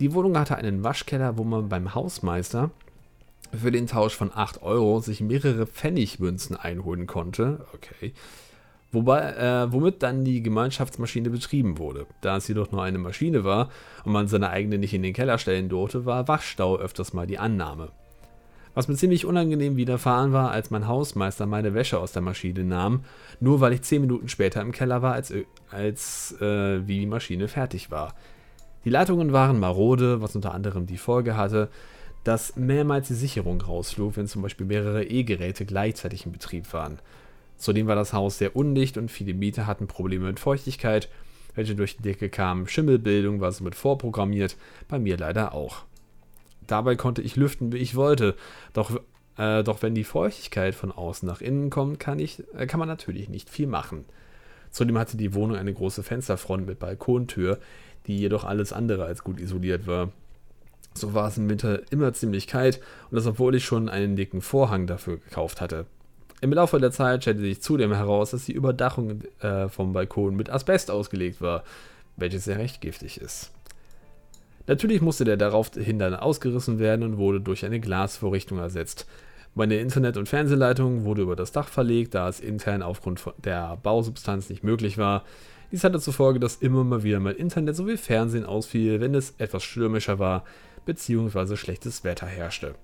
[0.00, 2.70] Die Wohnung hatte einen Waschkeller, wo man beim Hausmeister
[3.52, 7.64] für den Tausch von 8 Euro sich mehrere Pfennigmünzen einholen konnte.
[7.74, 8.12] Okay.
[8.92, 12.06] Wobei, äh, womit dann die Gemeinschaftsmaschine betrieben wurde.
[12.20, 13.70] Da es jedoch nur eine Maschine war
[14.04, 17.38] und man seine eigene nicht in den Keller stellen durfte, war Waschstau öfters mal die
[17.38, 17.90] Annahme.
[18.76, 23.04] Was mir ziemlich unangenehm widerfahren war, als mein Hausmeister meine Wäsche aus der Maschine nahm,
[23.40, 25.32] nur weil ich 10 Minuten später im Keller war, als,
[25.70, 28.14] als äh, wie die Maschine fertig war.
[28.84, 31.70] Die Leitungen waren marode, was unter anderem die Folge hatte,
[32.22, 36.98] dass mehrmals die Sicherung rausflog, wenn zum Beispiel mehrere E-Geräte gleichzeitig in Betrieb waren.
[37.56, 41.08] Zudem war das Haus sehr undicht und viele Mieter hatten Probleme mit Feuchtigkeit,
[41.54, 42.68] welche durch die Decke kamen.
[42.68, 44.54] Schimmelbildung war somit vorprogrammiert,
[44.86, 45.86] bei mir leider auch.
[46.66, 48.34] Dabei konnte ich lüften, wie ich wollte,
[48.72, 49.00] doch,
[49.36, 52.88] äh, doch wenn die Feuchtigkeit von außen nach innen kommt, kann, ich, äh, kann man
[52.88, 54.04] natürlich nicht viel machen.
[54.70, 57.58] Zudem hatte die Wohnung eine große Fensterfront mit Balkontür,
[58.06, 60.10] die jedoch alles andere als gut isoliert war.
[60.94, 64.40] So war es im Winter immer ziemlich kalt und das obwohl ich schon einen dicken
[64.40, 65.86] Vorhang dafür gekauft hatte.
[66.40, 70.50] Im Laufe der Zeit stellte sich zudem heraus, dass die Überdachung äh, vom Balkon mit
[70.50, 71.64] Asbest ausgelegt war,
[72.16, 73.52] welches sehr recht giftig ist.
[74.66, 79.06] Natürlich musste der daraufhin dann ausgerissen werden und wurde durch eine Glasvorrichtung ersetzt.
[79.54, 84.50] Meine Internet- und Fernsehleitung wurde über das Dach verlegt, da es intern aufgrund der Bausubstanz
[84.50, 85.24] nicht möglich war.
[85.72, 89.34] Dies hatte zur Folge, dass immer mal wieder mein Internet sowie Fernsehen ausfiel, wenn es
[89.38, 90.44] etwas stürmischer war
[90.84, 91.56] bzw.
[91.56, 92.74] schlechtes Wetter herrschte.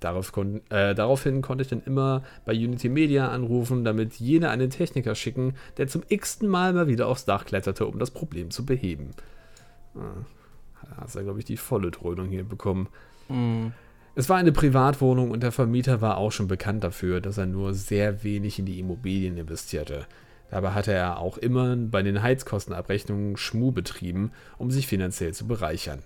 [0.00, 4.70] Darauf kon äh, daraufhin konnte ich dann immer bei Unity Media anrufen, damit jene einen
[4.70, 8.66] Techniker schicken, der zum x-ten Mal mal wieder aufs Dach kletterte, um das Problem zu
[8.66, 9.10] beheben.
[10.90, 12.88] Da hast du, glaube ich, die volle Dröhnung hier bekommen.
[13.28, 13.72] Mhm.
[14.14, 17.74] Es war eine Privatwohnung und der Vermieter war auch schon bekannt dafür, dass er nur
[17.74, 20.06] sehr wenig in die Immobilien investierte.
[20.50, 26.02] Dabei hatte er auch immer bei den Heizkostenabrechnungen Schmuh betrieben, um sich finanziell zu bereichern.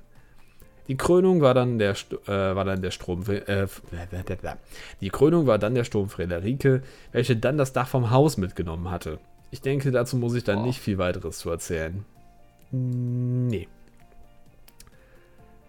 [0.89, 1.93] Die Krönung war dann der,
[2.27, 3.69] äh, war dann der Strom, äh,
[5.01, 9.21] die Krönung war dann der Sturm Frederike, welche dann das Dach vom Haus mitgenommen hatte.
[9.53, 10.67] Ich denke, dazu muss ich dann oh.
[10.67, 12.05] nicht viel weiteres zu erzählen.
[12.73, 13.69] Nee.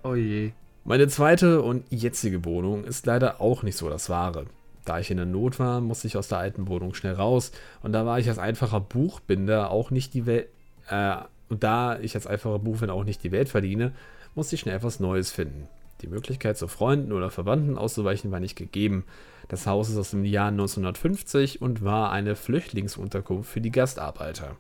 [0.03, 0.51] Oh je.
[0.83, 4.47] Meine zweite und jetzige Wohnung ist leider auch nicht so das Wahre.
[4.83, 7.51] Da ich in der Not war, musste ich aus der alten Wohnung schnell raus
[7.83, 10.47] und da war ich als einfacher Buchbinder auch nicht die Welt,
[10.89, 11.17] äh,
[11.49, 13.91] und da ich als einfacher Buchbinder auch nicht die Welt verdiene,
[14.33, 15.67] musste ich schnell etwas Neues finden.
[16.01, 19.03] Die Möglichkeit, zu Freunden oder Verwandten auszuweichen, war nicht gegeben.
[19.49, 24.55] Das Haus ist aus dem Jahr 1950 und war eine Flüchtlingsunterkunft für die Gastarbeiter.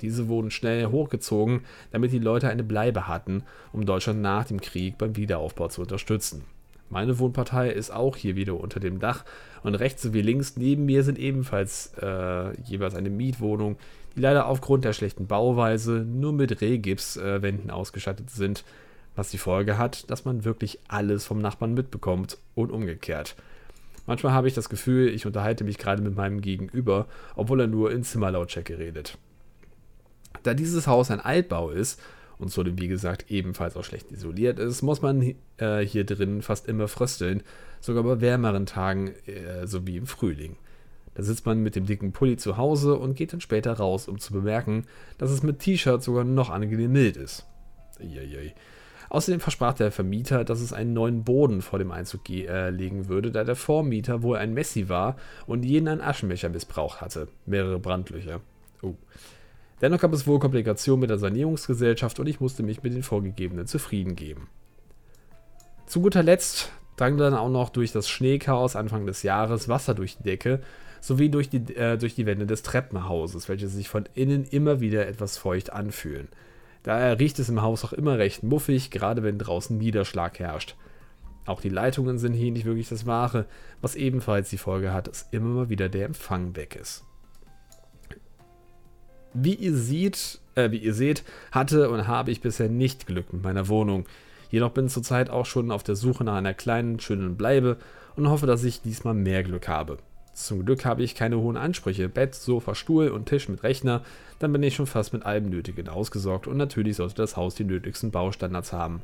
[0.00, 3.42] Diese wurden schnell hochgezogen, damit die Leute eine Bleibe hatten,
[3.72, 6.44] um Deutschland nach dem Krieg beim Wiederaufbau zu unterstützen.
[6.90, 9.24] Meine Wohnpartei ist auch hier wieder unter dem Dach
[9.62, 13.76] und rechts sowie links neben mir sind ebenfalls äh, jeweils eine Mietwohnung,
[14.16, 18.64] die leider aufgrund der schlechten Bauweise nur mit Rehgipswänden äh, ausgestattet sind,
[19.16, 23.36] was die Folge hat, dass man wirklich alles vom Nachbarn mitbekommt und umgekehrt.
[24.06, 27.92] Manchmal habe ich das Gefühl, ich unterhalte mich gerade mit meinem Gegenüber, obwohl er nur
[27.92, 29.18] in Zimmerlautstärke redet.
[30.48, 32.00] Da dieses Haus ein Altbau ist
[32.38, 36.66] und zudem wie gesagt ebenfalls auch schlecht isoliert ist, muss man äh, hier drin fast
[36.68, 37.42] immer frösteln,
[37.82, 40.56] sogar bei wärmeren Tagen äh, sowie im Frühling.
[41.12, 44.18] Da sitzt man mit dem dicken Pulli zu Hause und geht dann später raus, um
[44.20, 44.86] zu bemerken,
[45.18, 47.44] dass es mit T-Shirt sogar noch angenehm mild ist.
[48.00, 48.54] Iiiui.
[49.10, 53.30] Außerdem versprach der Vermieter, dass es einen neuen Boden vor dem Einzug äh, legen würde,
[53.30, 57.28] da der Vormieter wohl ein Messi war und jeden einen Aschenbecher missbraucht hatte.
[57.44, 58.40] Mehrere Brandlöcher.
[58.80, 58.94] Oh.
[59.80, 63.66] Dennoch gab es wohl Komplikationen mit der Sanierungsgesellschaft und ich musste mich mit den vorgegebenen
[63.66, 64.48] zufrieden geben.
[65.86, 70.16] Zu guter Letzt drang dann auch noch durch das Schneechaos Anfang des Jahres Wasser durch
[70.16, 70.60] die Decke
[71.00, 75.06] sowie durch die, äh, durch die Wände des Treppenhauses, welche sich von innen immer wieder
[75.06, 76.28] etwas feucht anfühlen.
[76.82, 80.76] Daher riecht es im Haus auch immer recht muffig, gerade wenn draußen Niederschlag herrscht.
[81.46, 83.46] Auch die Leitungen sind hier nicht wirklich das Wahre,
[83.80, 87.07] was ebenfalls die Folge hat, dass immer mal wieder der Empfang weg ist.
[89.34, 93.42] Wie ihr seht, äh, wie ihr seht, hatte und habe ich bisher nicht Glück mit
[93.42, 94.06] meiner Wohnung.
[94.50, 97.76] Jedoch bin zurzeit auch schon auf der Suche nach einer kleinen, schönen Bleibe
[98.16, 99.98] und hoffe, dass ich diesmal mehr Glück habe.
[100.32, 102.08] Zum Glück habe ich keine hohen Ansprüche.
[102.08, 104.02] Bett, Sofa, Stuhl und Tisch mit Rechner,
[104.38, 107.64] dann bin ich schon fast mit allem Nötigen ausgesorgt und natürlich sollte das Haus die
[107.64, 109.02] nötigsten Baustandards haben.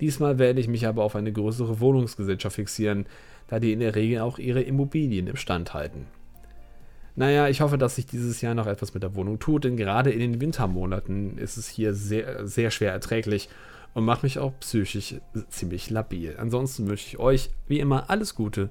[0.00, 3.06] Diesmal werde ich mich aber auf eine größere Wohnungsgesellschaft fixieren,
[3.48, 6.06] da die in der Regel auch ihre Immobilien im Stand halten.
[7.16, 10.10] Naja, ich hoffe, dass sich dieses Jahr noch etwas mit der Wohnung tut, denn gerade
[10.10, 13.48] in den Wintermonaten ist es hier sehr, sehr schwer erträglich
[13.94, 15.14] und macht mich auch psychisch
[15.48, 16.36] ziemlich labil.
[16.38, 18.70] Ansonsten wünsche ich euch wie immer alles Gute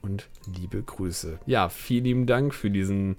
[0.00, 1.40] und liebe Grüße.
[1.46, 3.16] Ja, vielen lieben Dank für diesen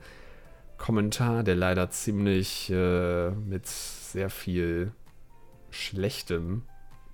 [0.78, 4.92] Kommentar, der leider ziemlich äh, mit sehr viel
[5.72, 6.64] Schlechtem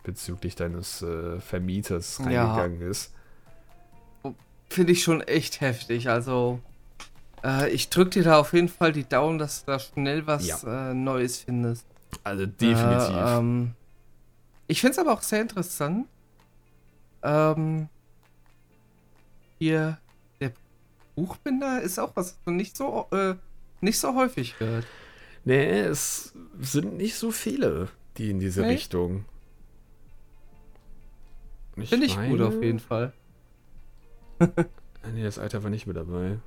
[0.03, 2.87] bezüglich deines äh, Vermieters reingegangen ja.
[2.87, 3.13] ist.
[4.69, 6.09] Finde ich schon echt heftig.
[6.09, 6.59] Also
[7.43, 10.47] äh, ich drücke dir da auf jeden Fall die Daumen, dass du da schnell was
[10.47, 10.89] ja.
[10.89, 11.85] äh, Neues findest.
[12.23, 13.15] Also definitiv.
[13.15, 13.73] Äh, ähm,
[14.67, 16.07] ich finde es aber auch sehr interessant.
[17.23, 17.89] Ähm,
[19.57, 19.97] hier,
[20.39, 20.51] der
[21.15, 23.35] Buchbinder ist auch was nicht so, äh,
[23.81, 24.85] nicht so häufig gehört.
[25.45, 28.73] Nee, es sind nicht so viele, die in diese nee.
[28.73, 29.25] Richtung.
[31.75, 32.29] Finde ich meine...
[32.29, 33.13] gut auf jeden Fall.
[35.13, 36.39] nee, das Alter war nicht mit dabei.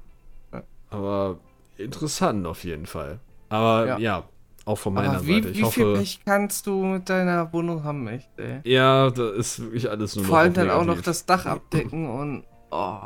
[0.92, 1.38] Aber
[1.76, 3.20] interessant auf jeden Fall.
[3.48, 4.24] Aber ja, ja
[4.64, 5.48] auch von meiner Aber wie, Seite.
[5.48, 8.60] Ich wie hoffe, viel Pech kannst du mit deiner Wohnung haben, echt, ey?
[8.64, 12.44] Ja, da ist wirklich alles nur Vor allem dann auch noch das Dach abdecken und.
[12.70, 12.98] Oh.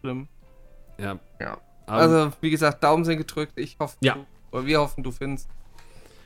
[0.00, 0.28] Schlimm.
[0.98, 1.18] Ja.
[1.40, 1.58] Ja.
[1.86, 3.52] also, wie gesagt, Daumen sind gedrückt.
[3.56, 4.14] Ich hoffe, ja.
[4.14, 5.48] Du, oder wir hoffen, du findest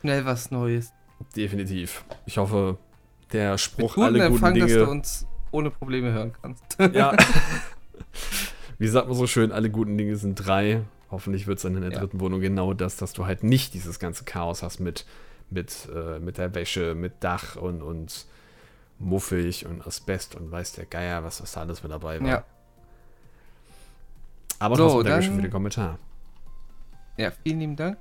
[0.01, 0.93] schnell was Neues.
[1.37, 2.05] Definitiv.
[2.27, 2.79] Ich hoffe,
[3.33, 4.67] der Spruch alle guten Empfang, Dinge.
[4.67, 6.79] dass du uns ohne Probleme hören kannst.
[6.95, 7.17] Ja.
[8.83, 10.83] Wie sagt man so schön, alle guten Dinge sind drei.
[11.09, 12.01] Hoffentlich wird es dann in der ja.
[12.01, 15.07] dritten Wohnung genau das, dass du halt nicht dieses ganze Chaos hast mit,
[15.51, 18.27] mit, äh, mit der Wäsche, mit Dach und, und
[18.99, 22.29] muffig und Asbest und weiß der Geier, was das da alles mit dabei war.
[22.29, 22.45] Ja.
[24.59, 25.99] Aber so, trotzdem Dankeschön für den Kommentar.
[27.19, 27.99] Ja, vielen lieben Dank.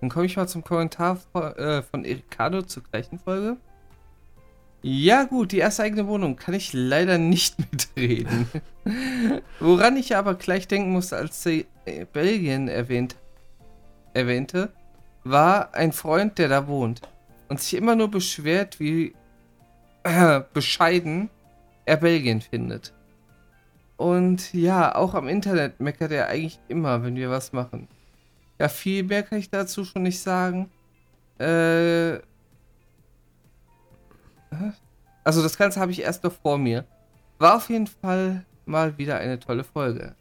[0.00, 3.58] Dann komme ich mal zum Kommentar von, äh, von Ericado zur gleichen Folge.
[4.88, 8.46] Ja, gut, die erste eigene Wohnung kann ich leider nicht mitreden.
[9.58, 13.16] Woran ich aber gleich denken musste, als sie äh, Belgien erwähnt,
[14.14, 14.72] erwähnte,
[15.24, 17.00] war ein Freund, der da wohnt
[17.48, 19.16] und sich immer nur beschwert, wie
[20.04, 21.30] äh, bescheiden
[21.84, 22.94] er Belgien findet.
[23.96, 27.88] Und ja, auch am Internet meckert er eigentlich immer, wenn wir was machen.
[28.60, 30.70] Ja, viel mehr kann ich dazu schon nicht sagen.
[31.40, 32.20] Äh.
[35.24, 36.84] Also das Ganze habe ich erst noch vor mir.
[37.38, 40.14] War auf jeden Fall mal wieder eine tolle Folge.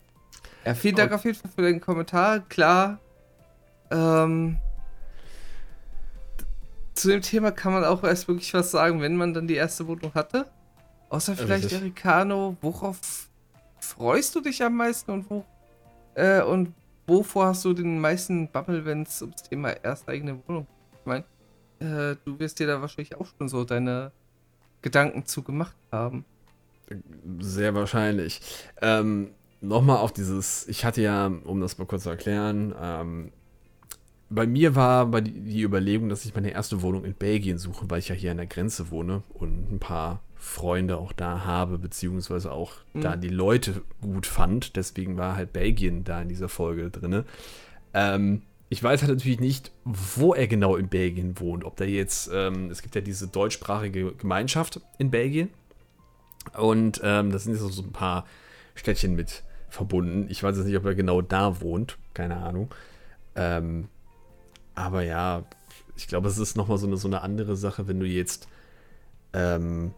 [0.66, 2.40] Ja, vielen Dank auf jeden Fall für den Kommentar.
[2.40, 3.00] Klar.
[3.92, 4.58] Ähm,
[6.96, 9.86] zu dem Thema kann man auch erst wirklich was sagen, wenn man dann die erste
[9.88, 10.48] Wohnung hatte.
[11.10, 13.30] Außer vielleicht Ericano, worauf
[13.80, 15.46] freust du dich am meisten und wo
[16.16, 16.74] äh, und
[17.06, 21.00] wovor hast du den meisten Bammel, wenn es ums Thema erste eigene Wohnung geht?
[21.00, 21.24] Ich meine,
[21.80, 24.12] äh, du wirst dir da wahrscheinlich auch schon so deine
[24.86, 26.26] Gedanken zu gemacht haben.
[27.40, 28.40] Sehr wahrscheinlich.
[28.84, 29.32] Ähm,
[29.62, 33.32] Nochmal auf dieses, ich hatte ja, um das mal kurz zu erklären, ähm,
[34.30, 37.90] bei mir war bei die, die Überlegung, dass ich meine erste Wohnung in Belgien suche,
[37.90, 41.80] weil ich ja hier an der Grenze wohne und ein paar Freunde auch da habe,
[41.80, 43.02] beziehungsweise auch mhm.
[43.02, 44.76] da die Leute gut fand.
[44.76, 47.24] Deswegen war halt Belgien da in dieser Folge drin.
[47.96, 51.64] Ähm, ich weiß halt natürlich nicht, wo er genau in Belgien wohnt.
[51.64, 55.50] Ob der jetzt, ähm, es gibt ja diese deutschsprachige Gemeinschaft in Belgien.
[56.58, 58.26] Und ähm, das sind jetzt so ein paar
[58.74, 60.28] Städtchen mit verbunden.
[60.30, 61.98] Ich weiß jetzt nicht, ob er genau da wohnt.
[62.14, 62.74] Keine Ahnung.
[63.36, 63.88] Ähm,
[64.74, 65.44] aber ja,
[65.96, 68.48] ich glaube, es ist nochmal so eine, so eine andere Sache, wenn du jetzt
[69.34, 69.94] ähm,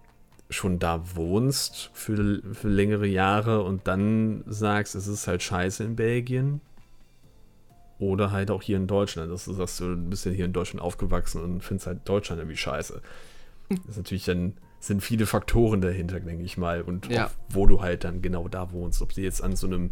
[0.50, 5.96] schon da wohnst für, für längere Jahre und dann sagst, es ist halt scheiße in
[5.96, 6.62] Belgien.
[8.00, 10.82] Oder halt auch hier in Deutschland, dass du sagst, du bist ja hier in Deutschland
[10.82, 13.02] aufgewachsen und findest halt Deutschland irgendwie scheiße.
[13.70, 16.82] Das ist natürlich dann, sind viele Faktoren dahinter, denke ich mal.
[16.82, 17.32] Und ja.
[17.50, 19.02] wo du halt dann genau da wohnst.
[19.02, 19.92] Ob du jetzt an so einem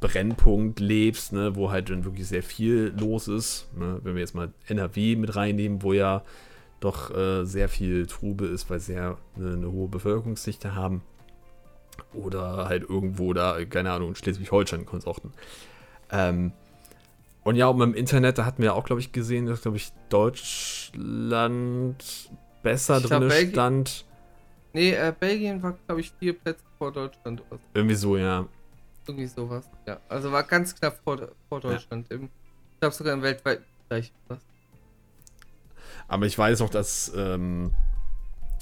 [0.00, 3.68] Brennpunkt lebst, ne, wo halt dann wirklich sehr viel los ist.
[3.76, 4.00] Ne?
[4.02, 6.22] Wenn wir jetzt mal NRW mit reinnehmen, wo ja
[6.80, 11.02] doch äh, sehr viel Trube ist, weil sie ja eine, hohe Bevölkerungsdichte haben.
[12.12, 15.32] Oder halt irgendwo da, keine Ahnung, in Schleswig-Holstein-Konsorten.
[16.10, 16.52] Ähm,
[17.46, 19.92] und ja, um im Internet, da hatten wir auch, glaube ich, gesehen, dass, glaube ich,
[20.08, 21.94] Deutschland
[22.64, 24.04] besser ich drin stand.
[24.72, 27.44] Nee, äh, Belgien war, glaube ich, vier Plätze vor Deutschland.
[27.48, 27.60] Oder.
[27.72, 28.48] Irgendwie so, ja.
[29.06, 30.00] Irgendwie sowas, ja.
[30.08, 32.08] Also war ganz knapp vor, vor Deutschland.
[32.10, 32.16] Ja.
[32.16, 34.12] Im, ich glaube sogar im weltweiten Bereich.
[36.08, 37.72] Aber ich weiß auch, dass ähm,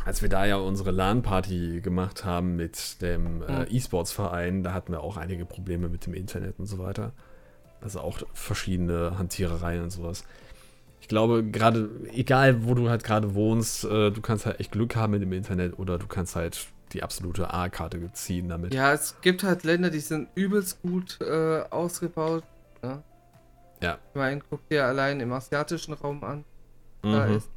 [0.05, 5.01] als wir da ja unsere LAN-Party gemacht haben mit dem äh, E-Sports-Verein, da hatten wir
[5.01, 7.12] auch einige Probleme mit dem Internet und so weiter.
[7.85, 10.24] Also auch verschiedene Hantierereien und sowas.
[11.01, 14.97] Ich glaube, gerade, egal wo du halt gerade wohnst, äh, du kannst halt echt Glück
[14.97, 18.72] haben mit dem Internet oder du kannst halt die absolute A-Karte ziehen damit.
[18.72, 22.45] Ja, es gibt halt Länder, die sind übelst gut äh, ausgebaut.
[22.82, 23.03] Ne?
[23.82, 23.99] Ja.
[24.11, 26.45] Ich meine, guck dir allein im asiatischen Raum an
[27.03, 27.37] da mhm.
[27.37, 27.51] ist.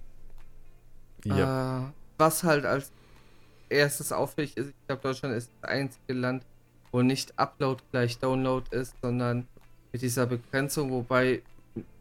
[1.23, 1.79] Ja.
[1.79, 2.91] Äh, was halt als
[3.69, 6.43] erstes auffällig ist, ich glaube, Deutschland ist das einzige Land,
[6.91, 9.47] wo nicht Upload gleich Download ist, sondern
[9.97, 11.41] mit dieser Begrenzung, wobei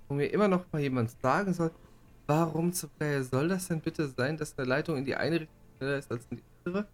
[0.07, 1.70] wo mir immer noch mal jemand sagen soll,
[2.26, 5.57] warum zum Geier soll das denn bitte sein, dass eine Leitung in die eine Richtung
[5.78, 6.86] schneller ist als in die andere?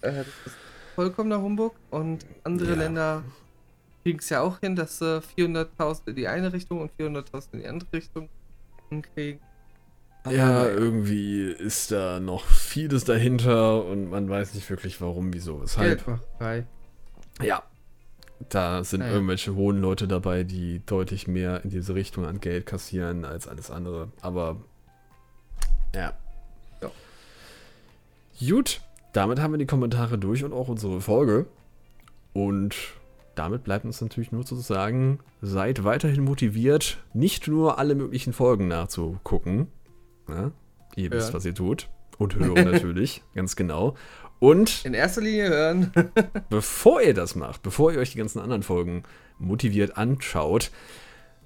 [0.00, 0.56] Äh, das ist
[0.94, 2.76] vollkommener Humbug und andere ja.
[2.76, 3.22] Länder
[4.02, 7.60] kriegen es ja auch hin, dass sie 400.000 in die eine Richtung und 400.000 in
[7.60, 8.28] die andere Richtung
[9.14, 9.40] kriegen.
[10.30, 16.04] Ja, irgendwie ist da noch vieles dahinter und man weiß nicht wirklich warum, wieso, weshalb.
[16.04, 16.66] Geldmacherei.
[17.42, 17.62] Ja.
[18.48, 22.66] Da sind ja, irgendwelche hohen Leute dabei, die deutlich mehr in diese Richtung an Geld
[22.66, 24.08] kassieren als alles andere.
[24.20, 24.56] Aber
[25.94, 26.12] ja.
[26.82, 26.90] ja.
[28.46, 28.82] Gut,
[29.12, 31.46] damit haben wir die Kommentare durch und auch unsere Folge.
[32.34, 32.76] Und
[33.34, 38.68] damit bleibt uns natürlich nur zu sagen, seid weiterhin motiviert, nicht nur alle möglichen Folgen
[38.68, 39.68] nachzugucken,
[40.28, 40.52] Ne?
[40.96, 41.88] Ihr wisst, was ihr tut.
[42.18, 43.94] Und hören natürlich, ganz genau.
[44.38, 44.84] Und.
[44.84, 45.92] In erster Linie hören.
[46.50, 49.04] bevor ihr das macht, bevor ihr euch die ganzen anderen Folgen
[49.38, 50.70] motiviert anschaut,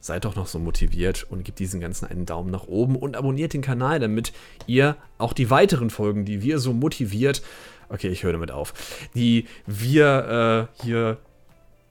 [0.01, 3.53] seid doch noch so motiviert und gebt diesen ganzen einen Daumen nach oben und abonniert
[3.53, 4.33] den Kanal, damit
[4.67, 7.43] ihr auch die weiteren Folgen, die wir so motiviert,
[7.91, 8.73] okay, ich höre damit auf,
[9.15, 11.19] die wir äh, hier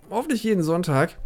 [0.09, 1.17] hoffentlich jeden Sonntag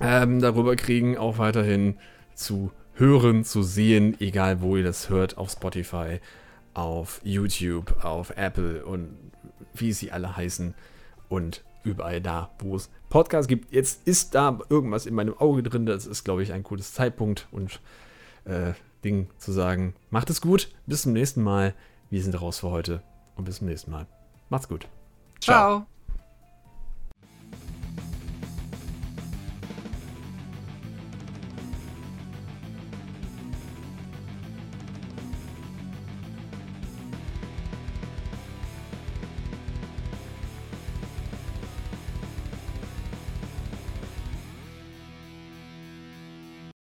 [0.00, 1.98] ähm, darüber kriegen, auch weiterhin
[2.34, 6.20] zu hören, zu sehen, egal wo ihr das hört, auf Spotify,
[6.74, 9.16] auf YouTube, auf Apple und
[9.74, 10.74] wie sie alle heißen
[11.28, 13.72] und überall da, wo es Podcasts gibt.
[13.72, 17.48] Jetzt ist da irgendwas in meinem Auge drin, das ist, glaube ich, ein gutes Zeitpunkt
[17.50, 17.80] und
[18.44, 18.72] äh,
[19.04, 19.94] Ding zu sagen.
[20.10, 21.74] Macht es gut, bis zum nächsten Mal.
[22.10, 23.02] Wir sind raus für heute
[23.36, 24.06] und bis zum nächsten Mal.
[24.50, 24.86] Macht's gut.
[25.40, 25.80] Ciao.
[25.80, 25.97] Ciao.